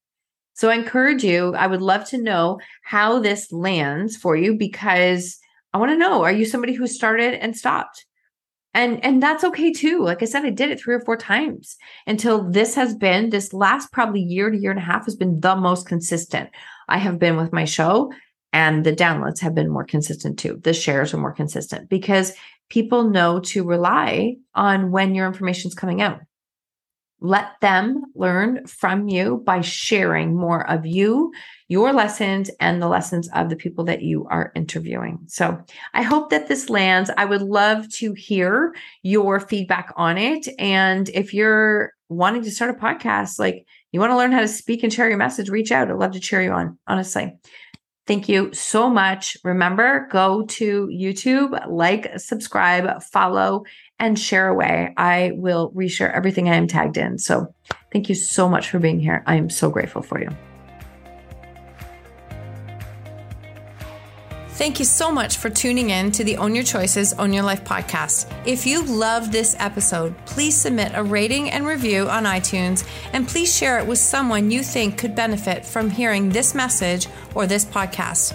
So 0.54 0.70
I 0.70 0.74
encourage 0.74 1.22
you. 1.22 1.54
I 1.54 1.66
would 1.66 1.82
love 1.82 2.06
to 2.08 2.18
know 2.18 2.60
how 2.82 3.18
this 3.18 3.52
lands 3.52 4.16
for 4.16 4.36
you 4.36 4.56
because 4.56 5.38
I 5.72 5.78
want 5.78 5.90
to 5.90 5.98
know 5.98 6.22
are 6.22 6.32
you 6.32 6.46
somebody 6.46 6.72
who 6.72 6.86
started 6.86 7.34
and 7.34 7.56
stopped? 7.56 8.06
And 8.74 9.04
and 9.04 9.22
that's 9.22 9.44
okay 9.44 9.72
too. 9.72 10.02
Like 10.02 10.22
i 10.22 10.26
said 10.26 10.44
i 10.44 10.50
did 10.50 10.70
it 10.70 10.80
three 10.80 10.94
or 10.94 11.00
four 11.00 11.16
times 11.16 11.76
until 12.06 12.48
this 12.50 12.74
has 12.74 12.94
been 12.94 13.30
this 13.30 13.52
last 13.52 13.92
probably 13.92 14.20
year 14.20 14.50
to 14.50 14.56
year 14.56 14.70
and 14.70 14.80
a 14.80 14.82
half 14.82 15.04
has 15.04 15.16
been 15.16 15.40
the 15.40 15.56
most 15.56 15.86
consistent. 15.86 16.50
I 16.88 16.98
have 16.98 17.18
been 17.18 17.36
with 17.36 17.52
my 17.52 17.64
show 17.64 18.12
and 18.52 18.84
the 18.84 18.92
downloads 18.92 19.40
have 19.40 19.54
been 19.54 19.68
more 19.68 19.84
consistent 19.84 20.38
too. 20.38 20.60
The 20.62 20.72
shares 20.72 21.14
are 21.14 21.18
more 21.18 21.32
consistent 21.32 21.88
because 21.88 22.32
people 22.68 23.04
know 23.04 23.40
to 23.40 23.64
rely 23.64 24.36
on 24.54 24.90
when 24.90 25.14
your 25.14 25.26
information 25.26 25.68
is 25.68 25.74
coming 25.74 26.00
out 26.02 26.20
let 27.20 27.60
them 27.60 28.02
learn 28.14 28.66
from 28.66 29.08
you 29.08 29.42
by 29.44 29.60
sharing 29.60 30.34
more 30.34 30.68
of 30.68 30.86
you, 30.86 31.32
your 31.68 31.92
lessons, 31.92 32.50
and 32.60 32.80
the 32.80 32.88
lessons 32.88 33.28
of 33.34 33.50
the 33.50 33.56
people 33.56 33.84
that 33.84 34.02
you 34.02 34.26
are 34.30 34.52
interviewing. 34.54 35.18
So 35.26 35.62
I 35.92 36.02
hope 36.02 36.30
that 36.30 36.48
this 36.48 36.70
lands. 36.70 37.10
I 37.16 37.26
would 37.26 37.42
love 37.42 37.88
to 37.94 38.12
hear 38.14 38.74
your 39.02 39.38
feedback 39.40 39.92
on 39.96 40.18
it. 40.18 40.48
And 40.58 41.08
if 41.10 41.34
you're 41.34 41.92
wanting 42.08 42.42
to 42.42 42.50
start 42.50 42.74
a 42.74 42.80
podcast, 42.80 43.38
like 43.38 43.66
you 43.92 44.00
want 44.00 44.10
to 44.10 44.16
learn 44.16 44.32
how 44.32 44.40
to 44.40 44.48
speak 44.48 44.82
and 44.82 44.92
share 44.92 45.08
your 45.08 45.18
message, 45.18 45.48
reach 45.48 45.72
out. 45.72 45.90
I'd 45.90 45.96
love 45.96 46.12
to 46.12 46.20
cheer 46.20 46.42
you 46.42 46.52
on, 46.52 46.78
honestly. 46.86 47.38
Thank 48.06 48.28
you 48.28 48.52
so 48.52 48.90
much. 48.90 49.36
Remember, 49.44 50.08
go 50.10 50.44
to 50.44 50.88
YouTube, 50.88 51.70
like, 51.70 52.18
subscribe, 52.18 53.02
follow, 53.04 53.62
and 54.00 54.18
share 54.18 54.48
away. 54.48 54.92
I 54.96 55.32
will 55.34 55.70
reshare 55.72 56.12
everything 56.12 56.48
I 56.48 56.56
am 56.56 56.66
tagged 56.66 56.96
in. 56.96 57.18
So 57.18 57.54
thank 57.92 58.08
you 58.08 58.14
so 58.14 58.48
much 58.48 58.70
for 58.70 58.78
being 58.78 58.98
here. 58.98 59.22
I 59.26 59.36
am 59.36 59.50
so 59.50 59.70
grateful 59.70 60.02
for 60.02 60.20
you. 60.20 60.30
Thank 64.60 64.78
you 64.78 64.84
so 64.84 65.10
much 65.10 65.38
for 65.38 65.48
tuning 65.48 65.88
in 65.88 66.12
to 66.12 66.22
the 66.22 66.36
Own 66.36 66.54
Your 66.54 66.64
Choices, 66.64 67.14
Own 67.14 67.32
Your 67.32 67.44
Life 67.44 67.64
podcast. 67.64 68.30
If 68.46 68.66
you 68.66 68.84
love 68.84 69.32
this 69.32 69.56
episode, 69.58 70.14
please 70.26 70.54
submit 70.54 70.92
a 70.94 71.02
rating 71.02 71.50
and 71.50 71.66
review 71.66 72.10
on 72.10 72.24
iTunes 72.24 72.86
and 73.14 73.26
please 73.26 73.56
share 73.56 73.78
it 73.78 73.86
with 73.86 73.96
someone 73.96 74.50
you 74.50 74.62
think 74.62 74.98
could 74.98 75.14
benefit 75.14 75.64
from 75.64 75.88
hearing 75.88 76.28
this 76.28 76.54
message 76.54 77.06
or 77.34 77.46
this 77.46 77.64
podcast. 77.64 78.34